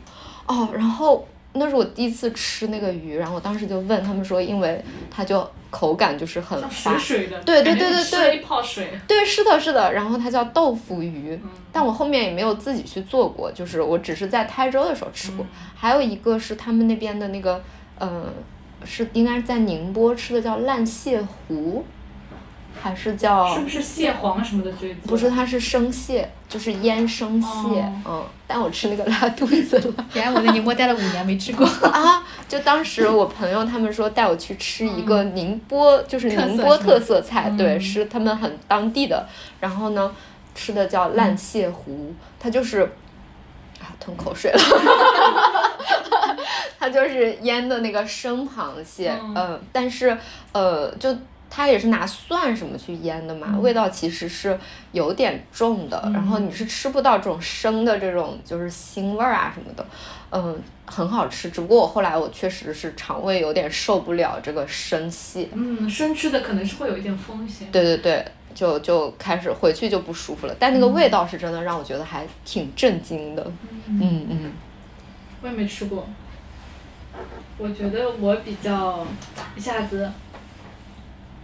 [0.46, 1.26] 哦，然后。
[1.54, 8.86] 那是我第一次吃那个鱼，然后我当时就问他们说，因为它就口感就是很像滑水，水的，对对对对对泡水。
[9.08, 15.44] 对，是的，是的，然后它叫豆腐鱼，嗯但我后面也没有自己去做过，就是我只是在台州的时候吃过。
[15.44, 17.60] 嗯还有一个是他们那边的那个，
[17.98, 18.26] 呃，
[18.84, 21.84] 是应该是在宁波吃的叫烂蟹糊，
[22.80, 25.28] 还是叫是不是蟹黄什么的这不是？
[25.30, 31.66] 它是生蟹，就是腌生蟹，哦嗯，但我吃那个拉肚子了 原来我在宁波待了五年没吃过。
[31.90, 32.22] 啊！
[32.48, 39.26] 就当时我朋友他们说带我去吃一个宁波，就是宁波特色菜，对，嗯是他们很当地的。
[39.60, 40.10] 然后呢，
[40.54, 42.82] 吃的叫烂蟹糊，它就是
[43.80, 44.58] 啊吞口水了，
[46.78, 50.16] 它就是腌的那个生螃蟹，嗯嗯，但是
[50.52, 51.16] 呃就。
[51.50, 54.56] 它也是拿蒜什么去腌的嘛，味道其实是
[54.92, 59.86] 有点重的，然后你是吃不到这种生的这种就是腥味儿啊什么的，
[60.30, 61.48] 嗯，很好吃。
[61.48, 67.66] 只不过我后来我确实是肠胃有点受不了这个生蟹，嗯，生吃的可能是会有一点风险。
[67.72, 68.22] 对对对，
[68.54, 70.54] 就就开始回去就不舒服了。
[70.58, 73.42] 但那个味道是真的让我觉得还挺震惊的，
[73.86, 74.52] 嗯嗯
[75.40, 76.06] 我也没吃过。
[77.58, 79.06] 我觉得我比较
[79.56, 80.10] 一下子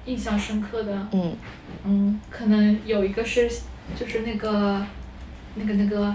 [0.07, 1.37] 印象深刻的，嗯。
[1.85, 3.51] 嗯，可能有一个是
[3.99, 4.81] 就是那个
[5.57, 6.15] 那个那个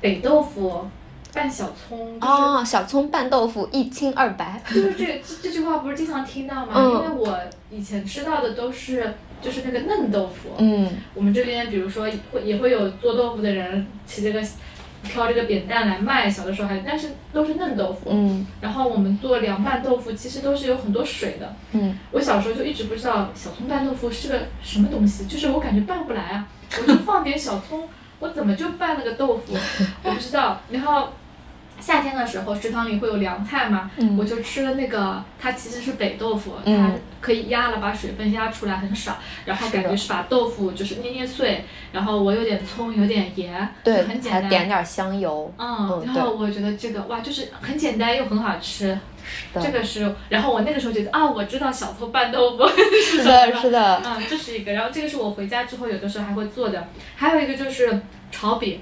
[0.00, 0.86] 北豆腐
[1.32, 6.72] 拌小葱，就是、哦，小葱拌豆腐一清二白，就是这这这句话不是经常听到吗？
[6.74, 6.92] 嗯。
[6.92, 7.38] 因为我
[7.70, 10.88] 以前吃到的都是就是那个嫩豆腐，嗯。
[11.14, 14.42] 我们这边比如说会也会有做豆腐的人骑这个
[15.02, 18.10] 挑这个扁担来卖，小的时候还但是都是嫩豆腐。
[18.10, 21.54] 嗯然后我们做凉拌豆腐其实都是有很多水的。
[21.72, 26.46] 嗯我小时候就一直不知道小葱拌豆腐是个什么东西，就是我感觉拌不来啊，
[26.80, 27.88] 我就放点小葱，
[28.20, 29.54] 我怎么就拌了个豆腐？
[30.04, 30.60] 我不知道。
[30.70, 31.08] 然后
[31.82, 34.16] 夏天的时候食堂里会有凉菜嘛，嗯。
[34.16, 36.80] 我就吃了那个，它其实是北豆腐，嗯。
[36.80, 44.48] 它可以压了把水分压出来很少，然后感觉是把豆腐就是捏捏碎，然后我有点葱，有点盐，对就很，简还单。
[44.50, 48.98] 点点香油，嗯，嗯然后我觉得这个哇，就是很简单又很好吃，
[49.54, 52.64] 这对，个是，然后我那个时候觉得啊，我知道小葱拌豆腐。
[53.04, 58.00] 是的，是的，嗯，这是一个，然后这个是我回家之后有的时候还会做的，还有一个就是
[58.32, 58.80] 炒饼，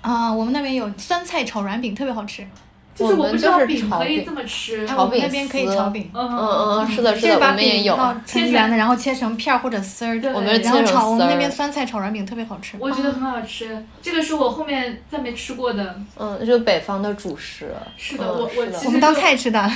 [0.00, 2.46] 啊，我们那边有酸菜炒软饼，特别好吃。
[2.94, 4.86] 就是我不知道我们就是饼可以炒饼这么吃。
[4.86, 6.10] 炒饼那边可以炒饼。
[6.12, 7.94] 嗯嗯嗯嗯，是的，是的，我们也有。
[7.96, 11.10] 饼烙成圆的，然后切成片儿或者丝儿，我们是切成然后炒。
[11.10, 12.76] 我们那边酸菜炒软饼特别好吃。
[12.78, 15.96] 我觉得很好吃，这个是我后面再没吃过的。
[16.18, 17.72] 嗯，就是北方的主食。
[17.96, 19.58] 是的，嗯我我我们当菜吃的。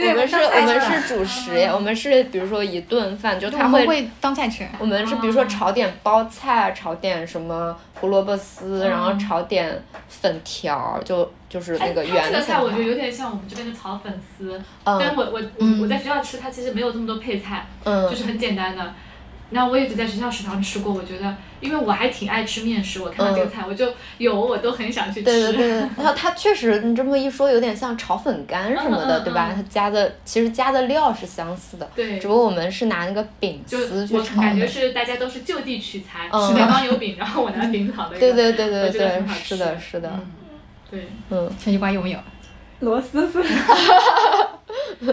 [0.00, 4.66] 我们是，我们是主食耶，我们是比如说一顿饭，就他会当菜吃。
[4.78, 12.82] 我们是比如说炒点包菜，炒点什么胡萝卜丝，然后炒点粉条，就就是那个哎它圆这个菜我觉得。
[12.84, 18.94] 有点像我们这边的炒粉丝，嗯但我我我我在学校吃，它其实没有这么多配菜，就嗯是很简单的。
[19.50, 25.28] 然后我也只在学校食堂吃过，我觉得，因为我还挺爱吃面食，我看到这个菜我就有，我都很想去吃。
[25.28, 29.48] 嗯对对对， 然后它确实你这么一说，有点像炒粉干什么的，嗯嗯对吧？
[29.50, 34.40] 嗯它加的其实加的料是相似的，对只不过我们是拿那个饼就丝去我炒我。
[34.40, 38.16] 感觉是大家都是就地取材，嗯北方有饼，然后我拿饼炒的。
[38.20, 40.26] 对对对对对，是的，是的，嗯，
[40.90, 42.18] 对，嗯小西瓜有没有？
[42.80, 43.44] 螺蛳粉，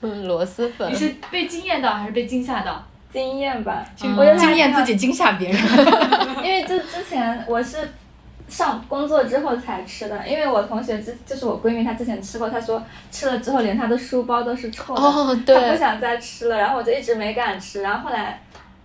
[0.00, 0.96] 嗯，螺蛳粉你。
[0.96, 2.82] 是被惊艳到还是被惊吓到？
[3.12, 3.84] 惊艳吧。
[4.02, 5.58] 嗯我惊艳自己，惊吓别人。
[6.42, 7.76] 因为就之前我是
[8.48, 18.40] 上工作之后才吃的，因为我同学之就是我闺蜜，她之前吃过，她说吃了之后连她的书包都是臭的，哦，她不，想再吃了，然后我就一直没敢吃，然后后来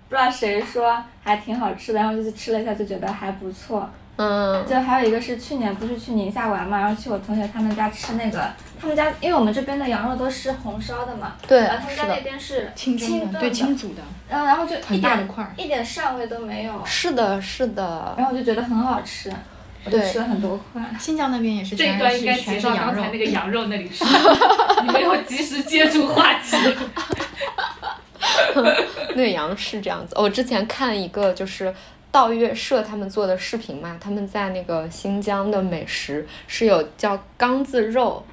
[0.09, 3.89] 不知道谁说还挺好吃的，然后就去吃了一下，就觉得还不错。
[4.17, 15.51] 嗯就还有一个是去年不是去宁夏玩嘛，然后去我同学他们家吃那个，他们家因为我们这边的羊肉都是红烧的嘛，对然后他们家那边是清蒸的，对，清煮的，然后然后就很一点大的块儿。
[15.57, 19.29] 一点膻味都没有，是的，是的，然后我就觉得很好吃，
[19.83, 20.81] 我就对吃了很多块。
[20.97, 23.09] 新疆那边也是这一全是段应该全是羊肉接到刚才。
[23.11, 24.05] 那个羊肉那里吃，
[24.85, 26.55] 你没有及时接住话题。
[29.09, 30.15] 那个羊是这样子。
[30.17, 31.73] 我之前看一个就是
[32.15, 38.25] 道月社他们做的视频嘛，他们在那个新疆的美食是有叫缸子肉。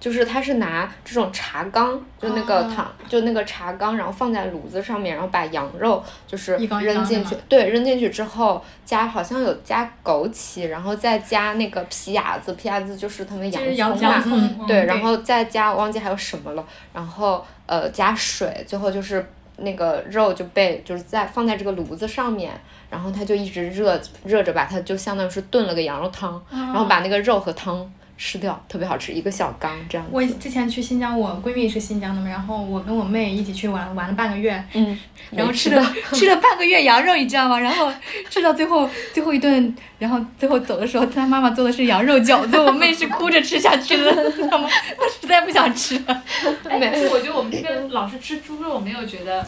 [0.00, 16.64] 就是他是拿这种茶缸，就那个哦糖，就那个茶缸，然后放在炉子上面，然后把羊肉就是扔进去对，扔进去之后加好像有加枸杞，然后再加那个皮牙子，皮牙子就是他们洋洋葱嘛，葱，对，然后再加忘记还有什么了，
[16.94, 19.22] 然后呃加水，最后就是
[19.60, 22.52] 那个肉就被就是在放在这个炉子上面，
[22.90, 27.90] 然后它就一直热热着吧，它就相当于是炖了个羊肉汤，然后把那个肉和汤
[28.22, 30.10] 吃掉，特别好吃，一个小缸这样子。
[30.12, 34.98] 我之前去新疆，我闺蜜是新疆的嘛，然后我跟我妹一起去玩，玩了半个月，嗯，
[35.32, 35.82] 然后吃了
[36.12, 37.58] 吃了半个月羊肉，你知道吗？
[37.58, 37.90] 然后
[38.28, 44.68] 吃到最后最后一顿，然后最后走的时候，她妈妈做的是羊肉饺子，我妹是哭着吃下去的， 你知道吗？
[44.98, 46.22] 我实在不想吃了。
[46.68, 46.78] 哎，
[47.10, 49.46] 我觉得我们这边老是吃猪肉，没有觉得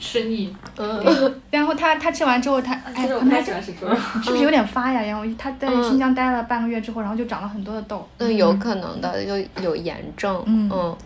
[0.00, 0.52] 吃腻。
[0.76, 3.94] 嗯，然后他他吃完之后，他哎，我他们不太喜欢吃猪肉。
[4.24, 5.02] 是不是有点发呀？
[5.02, 8.08] 然后他在嗯新疆待了半个月之后，然后就长了很多的痘。
[8.18, 10.96] 嗯，有可能的，就有炎症，嗯嗯，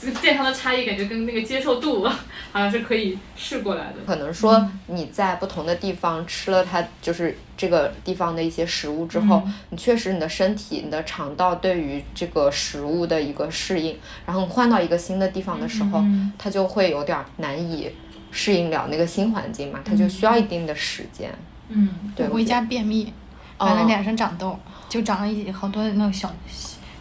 [0.00, 2.06] 这个健康的差异，感觉跟那个接受度
[2.52, 3.94] 好像是可以试过来的。
[4.06, 17.90] 可能说你在不同的地方吃了它就是这个地方的一些食物之后，你确实你的身体、你的肠道对于这个食物的一个适应，然后你换到一个新的地方的时候，嗯它就会有点儿难以
[18.38, 21.28] 适应了那个新环境嘛，它就需要一定的时间。
[21.68, 23.12] 嗯，对，我回家便秘，
[23.58, 24.56] 完了哦脸上长痘，
[24.88, 26.32] 就长了一好多那种小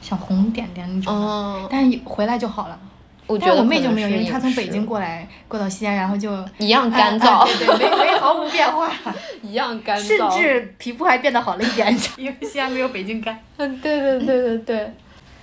[0.02, 1.22] 小红点点那种的。
[1.22, 2.80] 哦，但是回来就好了。
[3.28, 8.90] 我觉得但我妹就没有，因为她从北京过来，过到西安，然后就一样啊干燥，啊对对，没没毫无变化，
[9.44, 13.38] 一样干甚燥，至皮肤还变得好了一点， 因为西安没有北京干。
[13.58, 14.94] 嗯，对对对对对，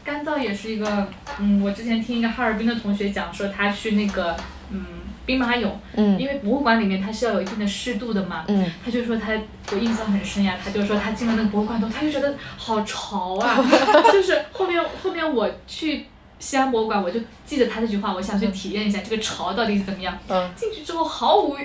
[0.03, 1.07] 干燥也是一个，
[1.39, 4.35] 嗯，我之前听一个哈尔滨的同学讲说，他去那个，
[4.71, 4.83] 嗯，
[5.27, 6.19] 兵马俑，嗯。
[6.19, 9.33] 因为博物馆里面它是要有一定的湿度的嘛，嗯，他就说他
[9.73, 13.59] 我印象很深呀，他就说他进了那个博物馆后，他就觉得好潮啊，
[14.13, 16.07] 就是后面后面我去
[16.39, 20.17] 西安博物馆，我就记得他这句话，我想去体验一下这个潮到底是怎么样。
[20.29, 21.57] 嗯，进去之后毫无，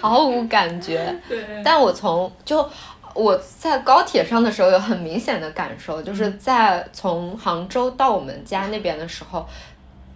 [0.00, 1.14] 毫无感觉。
[1.28, 2.68] 对，但我从就
[3.14, 9.48] 我在高铁上的时候有很明显的感受，就是在从杭州到我们家那边的时候，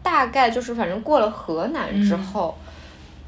[0.02, 2.56] 大概就是反正过了河南之后。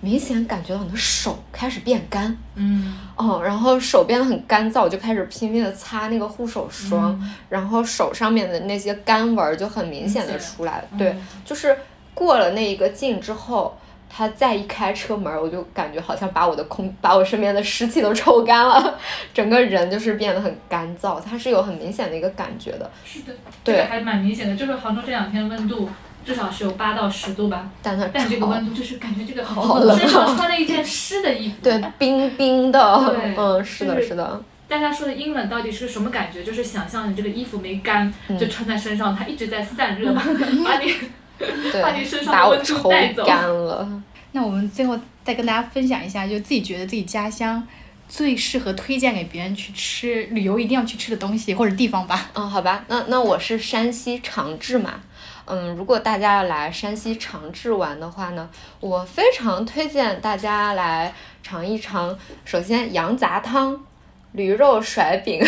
[0.01, 7.19] 明显感觉到你的手开始变干，嗯，哦，然后手变得很干燥，我就开始拼命的擦那个护手霜，
[7.49, 10.85] 然后手上面的那些干纹儿就很明显的出来了。
[10.99, 11.75] 对，就是
[12.13, 13.75] 过了那一个劲之后，
[14.11, 18.99] 他再一开车门儿，我就感觉好像把我的空，把我身边的湿气都抽干了，
[19.33, 22.91] 整个人就是变得很干燥，它是有很明显的一个感觉的。
[23.07, 23.33] 是的，
[23.65, 25.89] 对这个还蛮明显的，就是杭州这两天温度
[26.25, 32.81] 至少是有八到十度吧，但它但这个温度就是感觉这个好冷身上穿了一件湿的衣服，对 冰冰的，
[33.11, 36.43] 对嗯，是的，是是的，大家说的阴冷到底是什么感觉？
[36.43, 40.95] 就是想象你这个衣服没干，就穿在身上，它一直在散热， 把你
[41.83, 43.25] 把你身上的温度带走。
[43.25, 44.03] 干了。
[44.33, 47.63] 那我们最后再跟大家分享一下，就自己觉得自己家乡
[48.09, 52.31] 最适合推荐给别人去吃旅游一定要去吃的东西或者地方吧。
[52.35, 55.01] 嗯，好吧，那那我是山西长治嘛。
[55.47, 58.49] 嗯，如果大家要来山西长治玩的话呢，
[58.81, 61.13] 我非常推荐大家来
[61.43, 62.19] 尝一尝。
[62.45, 63.85] 首先，羊杂汤、
[64.33, 65.43] 驴肉甩饼，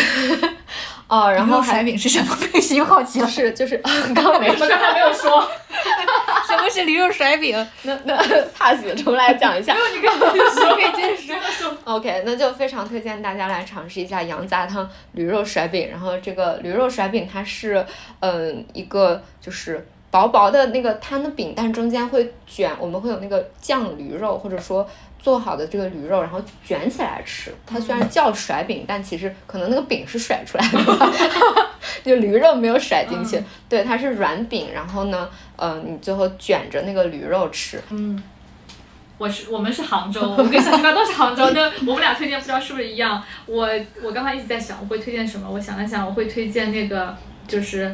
[1.07, 2.37] 哦，然后甩饼是什么？
[2.75, 3.27] 又好奇了。
[3.27, 3.77] 是就是，
[4.13, 5.49] 刚刚没说，刚才没有说。
[6.47, 7.67] 什么是驴肉甩饼？
[7.83, 8.15] 那那
[8.57, 9.73] pass 重来讲一下。
[9.73, 11.77] 没有，你可以说， 可以接着说。
[11.83, 15.89] OK，那就非常推荐大家来尝试一下羊杂汤、驴肉甩饼。
[15.89, 17.85] 然后这个驴肉甩饼，它是
[18.19, 19.85] 嗯一个就是。
[20.09, 24.89] 薄薄的那个摊的饼，但中间会卷，我们会有那个酱驴肉，或者说
[25.27, 27.53] 做好的这个驴肉，然后卷起来吃。
[27.65, 31.13] 它虽然叫甩饼，但其实可能那个饼是甩出来的，
[32.01, 33.37] 就驴肉没有甩进去。
[33.67, 37.83] 对，它是软饼，然后呢，嗯，你最后卷着那个驴肉吃。
[37.89, 38.23] 嗯，
[39.17, 43.21] 我是我们是杭州，我跟小西瓜都是杭州的， 我们俩推荐不知道是不是一样。
[43.47, 43.69] 我
[44.01, 47.13] 我刚才一直在想我会推荐什么，我想了想，我会推荐那个
[47.45, 47.93] 就是。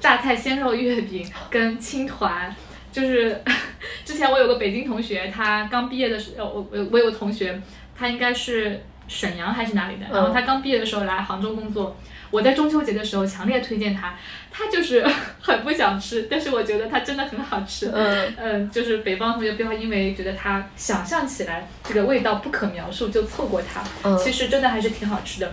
[0.00, 2.54] 榨菜鲜肉月饼跟青团，
[2.94, 3.42] 就是
[4.06, 7.60] 之前我有个北京同学，他刚毕业的时候，我我我有个同学，
[7.98, 11.96] 他应该是沈阳还是哪里的，然后他刚毕业的时候来杭州工作，
[12.30, 14.16] 我在中秋节的时候强烈推荐他，
[14.52, 15.04] 他就是
[15.42, 25.52] 很不想吃，但是我觉得他真的很好吃，嗯嗯，就是北方同学不要因为觉得他想象起来这个味道不可描述就错过它，其实真的还是挺好吃的。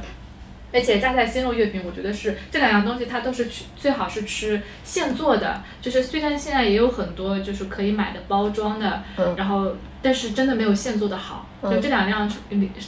[0.74, 5.62] 而且榨菜鲜肉月饼，我觉得是这两样东西，它都是去最好是吃现做的。
[5.82, 9.04] 就是虽然现在也有很多就是可以买的包装的，
[9.36, 11.48] 然后但是真的没有现做的好。
[11.64, 12.32] 就这两样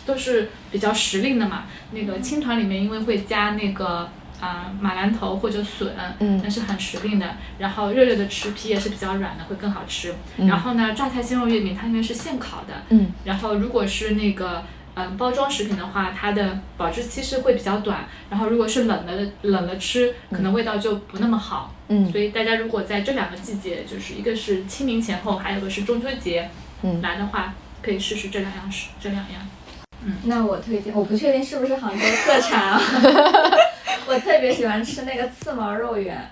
[0.06, 1.66] 都是比较时令的嘛。
[1.92, 7.36] 那个青团里面因为会加那个啊马兰头或者笋，那是很时令的。
[7.60, 10.16] 然后热热的吃皮也是比较软的，会更好吃。
[10.38, 14.64] 然后呢，榨菜鲜肉月饼它因为是现烤的，然后如果是那个。
[14.96, 18.06] 嗯，包装食品的话，它的保质期是会比较短。
[18.30, 21.74] 然后，如果是冷的冷了吃，可能味道就不那么好。
[21.88, 26.50] 嗯，所以大家如果在这两个季节，就是一个是清明前后，还有个是中秋节，
[26.84, 29.42] 嗯，来的话，可以试试这两样食这两样。
[30.06, 32.82] 嗯，那我推荐，我不确定是不是杭州特产啊。
[34.06, 36.30] 我特别喜欢吃那个刺毛肉圆。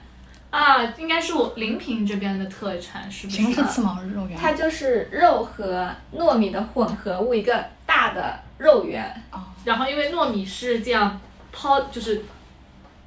[0.49, 3.37] 啊，应该是我临平这边的特产，是不是？
[3.37, 4.37] 什么是刺毛肉圆？
[4.37, 9.03] 它就是肉和糯米的混合物，一个大的肉圆。
[9.29, 11.19] 啊，然后因为糯米是这样
[11.51, 12.23] 抛，就是，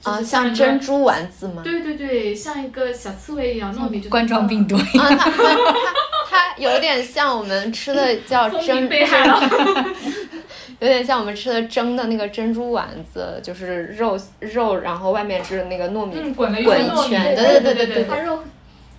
[0.03, 1.63] 啊，像珍珠丸子吗？
[1.65, 4.77] 对对对，像一个小刺猬一样，糯米就冠状病毒。
[4.77, 4.83] 啊，
[5.17, 5.31] 它
[6.29, 8.89] 它有点像我们吃的 叫蒸。
[10.81, 16.65] 有点像我们吃的蒸的那个珍珠丸子，就是肉肉，然后外面是那个糯米滚一
[17.09, 18.05] 圈，对对对对对。
[18.05, 18.41] 它肉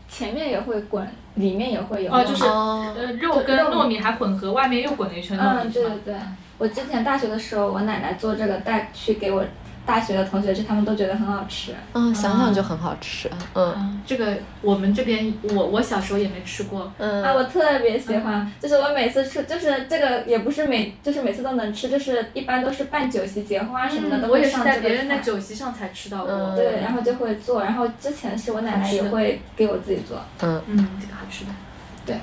[0.09, 2.11] 前面也会滚，里面也会有。
[2.11, 5.59] 哦，就是呃，肉跟糯米还混合，外面又滚了一圈糯米。
[5.65, 6.15] 嗯，对对对。
[6.57, 9.43] 我之前大学的时候，我奶奶做这个带去给我。
[9.87, 11.71] 大学的同学吃，他们都觉得很好吃。
[11.93, 13.29] 嗯，想想就很好吃。
[13.53, 16.91] 嗯，这个我们这边，我我小时候也没吃过。
[16.97, 26.55] 嗯啊，我特别喜欢，就是我每次吃，就是这个也不是每，就是每次都能吃，就是一般都是办酒席、结婚啊什么的都会上这个我也是在别人的酒席上才吃到过。
[26.55, 30.19] 对，然后就会做，然后之前是我奶奶也会给我自己做。
[30.41, 31.51] 嗯嗯，这个好吃的。
[32.07, 32.15] 对，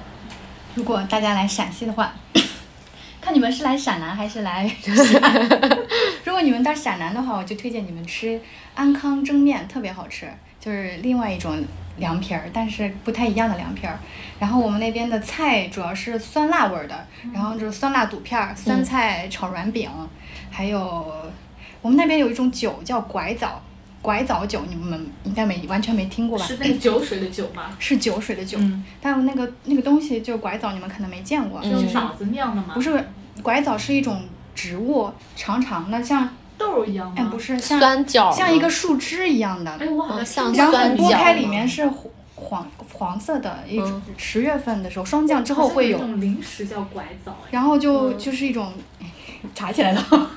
[0.75, 2.13] 如果大家来陕西的话。
[3.23, 4.69] 看你们是来陕南还是来？
[6.25, 8.41] 如果你们到陕南的话，我就推荐你们吃
[8.75, 10.29] 安康蒸面，特别好吃，
[10.59, 11.65] 就是另外一种
[11.99, 13.97] 凉皮儿，但是不太一样的凉皮儿。
[14.41, 19.89] 然后我们那边的菜主要是酸辣味儿的，然后就是酸辣肚片儿、酸菜炒软饼，
[20.51, 21.15] 还有
[21.81, 23.63] 我们那边有一种酒叫拐枣。
[24.03, 26.45] 拐枣酒，你们应该没完全没听过吧？
[26.45, 27.71] 是那个酒水的酒吗？
[27.79, 28.59] 是酒水的酒，
[29.01, 31.63] 但那个那个东西就拐枣，你们可能没见过。
[31.63, 32.75] 是枣子酿的吗？
[32.75, 33.09] 不是，
[33.45, 34.23] 拐枣是一种
[34.57, 37.15] 植物，长长的，像豆一样吗？
[37.17, 39.71] 哎，不是，像酸角，像一个树枝一样的。
[39.71, 41.89] 哎，我好像像然后剥开里面是
[42.35, 43.81] 黄黄色的，一
[44.17, 45.99] 十月份的时候霜降之后会有。
[45.99, 47.37] 种零食叫拐枣。
[47.53, 48.73] 然后就就是一种。
[49.55, 50.05] 查起来了，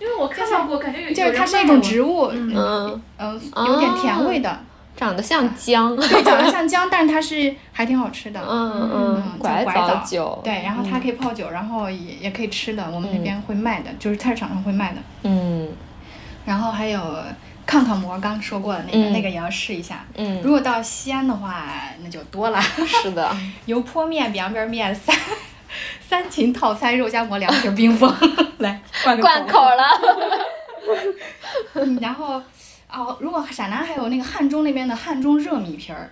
[0.00, 3.00] 因为我看到过，感觉有就是它是一种植物，嗯。
[3.18, 4.60] 嗯，有点甜味的，
[4.96, 15.68] 长得像姜，对，长得像姜，但是它是还挺好吃的，嗯嗯，拐枣酒，对，然后它可以泡酒，然后也也可以吃的，我们那边会卖的，就是菜市场上会卖的，嗯，
[16.46, 17.00] 然后还有
[17.66, 21.66] 抗抗馍，刚说过的那个，那个也要试一下，嗯，如果到西安的话，
[22.02, 22.60] 那就多了，
[23.02, 23.30] 是的，
[23.66, 25.14] 油泼面、凉皮面三。
[26.08, 28.12] 三秦套餐肉夹馍两瓶冰峰。
[28.58, 29.84] 来灌口了。
[31.74, 32.42] 嗯然后
[32.92, 36.10] 哦，如果陕南还有那个汉中那边的汉中热米皮儿，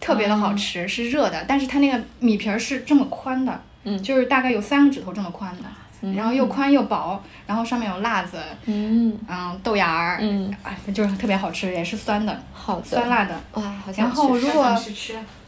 [0.00, 12.84] 特别的好吃，是热的，但是它那个米皮儿是这么宽的，嗯就是大概有三个指头这么宽的，然后又宽又薄，然后上面有辣子，嗯嗯，豆芽儿，嗯，哎，就是特别好吃，也是酸的，好的。
[12.84, 13.40] 酸辣的。
[13.54, 13.62] 哇，
[13.96, 14.76] 然后如果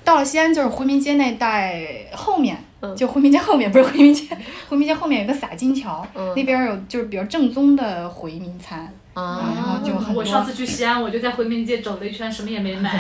[0.03, 1.83] 到了西安，就是回民街那带
[2.15, 2.65] 后面，嗯
[2.97, 4.27] 就回民街后面不是回民街，
[4.69, 6.33] 回民街后面有个洒金桥，嗯。
[6.37, 8.81] 那边儿有就是比较正宗的回民餐，
[9.15, 12.91] 啊，然后就很多我上次去西安，我就在回民街走了一圈，什么也没买。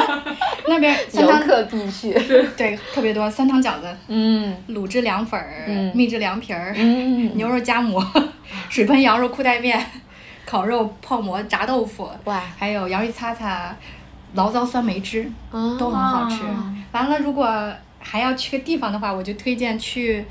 [0.68, 2.12] 那边酸游汤客必去。
[2.56, 4.54] 对特别多，酸汤饺子、嗯。
[4.68, 5.90] 卤汁凉粉儿、嗯。
[5.94, 8.04] 秘制凉皮儿、嗯，牛肉夹馍、
[8.68, 9.84] 水盆羊肉裤带面、
[10.44, 13.74] 烤肉泡馍、炸豆腐，哇，还有洋芋擦擦、
[14.34, 15.76] 醪糟酸梅汁，啊。
[15.78, 16.42] 都很好吃。
[16.42, 16.74] 哦。
[16.92, 17.72] 完了，如果
[18.08, 20.24] 还要去个地方的话，我就推荐去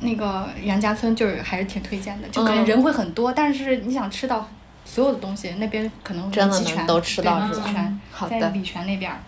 [0.00, 4.48] 那个杨家村，就是还是挺推荐的，就可能嗯人会很多，但是你想吃到
[4.84, 7.92] 所有的东西，那边可能真的全能都吃到是吧。
[8.10, 9.18] 好的在礼泉那边儿。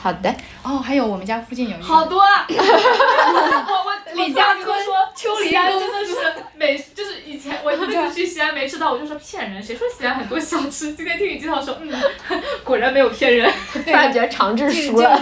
[0.00, 2.44] 好的，哦，还有我们家附近有一个好多啊！
[2.46, 2.52] 我
[3.86, 6.14] 我李家村说秋林西安公真的是
[6.54, 10.92] 美，就是以前我一次去西安没吃到，我就说骗人，谁说西安很多小吃？
[10.92, 11.90] 今天听你介绍说，嗯，
[12.62, 13.50] 果然没有骗人。
[13.72, 15.18] 突然觉得长治记 熟了。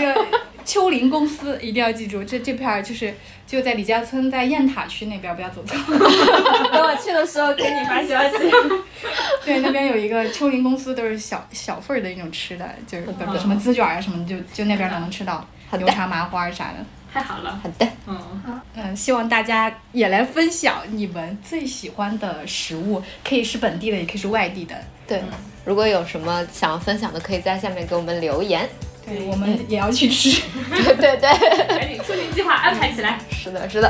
[0.62, 3.14] 这个秋林公司一定要记住，这这片儿就是
[3.46, 5.76] 就在李家村，在雁塔区那边儿，不要走错。
[6.72, 8.50] 等我去的时候给你发消息。
[9.44, 13.06] 对，那边有一个秋林公司，都是小小份儿的那种吃的，就是
[13.38, 15.46] 什么滋卷儿啊什么，就就那边儿能吃到
[15.78, 16.84] 牛肠麻花儿啥的。
[17.12, 24.74] 太好了，好的，嗯，嗯，希望大家也来分享你们最喜欢的食物，可以是本地的，也可以是外地的。
[25.06, 25.22] 对，
[25.66, 28.66] 如果有什么想要分享的，可以在下面给我们留言。
[29.04, 30.42] 对，我们也要去吃。
[30.70, 33.18] 对对对，赶紧出行计划安排起来。
[33.30, 33.88] 是的，是的。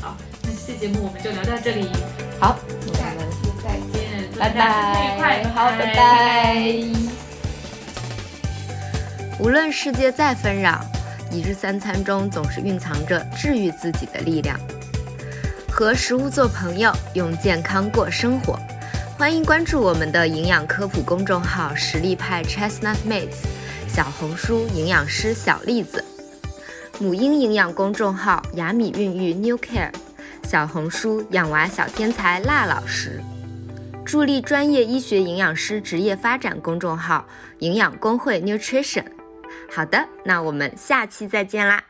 [0.00, 1.88] 好，那这期节目我们就聊到这里，
[2.40, 3.26] 好，那我们
[3.62, 6.64] 再见，拜拜大家新年愉快，拜，好，拜拜。
[9.40, 10.80] 无论世界再纷扰，
[11.30, 14.58] 一日三餐中总是蕴藏着治愈自己的力量。
[15.68, 18.58] 和食物做朋友，用健康过生活。
[19.18, 23.42] 欢迎关注我们的营养科普公众号“实力派 Chestnut Mates”，
[23.94, 26.04] 小红书营养师小栗子，
[26.98, 29.92] 母婴营养公众号“雅米孕育 New Care”，
[30.42, 33.22] 小红书养娃小天才辣老师。
[34.04, 37.24] 助力专业医学营养师职业发展公众号
[37.60, 39.04] “营养工会 Nutrition”。
[39.72, 41.80] 好的，那我们下期再见啦！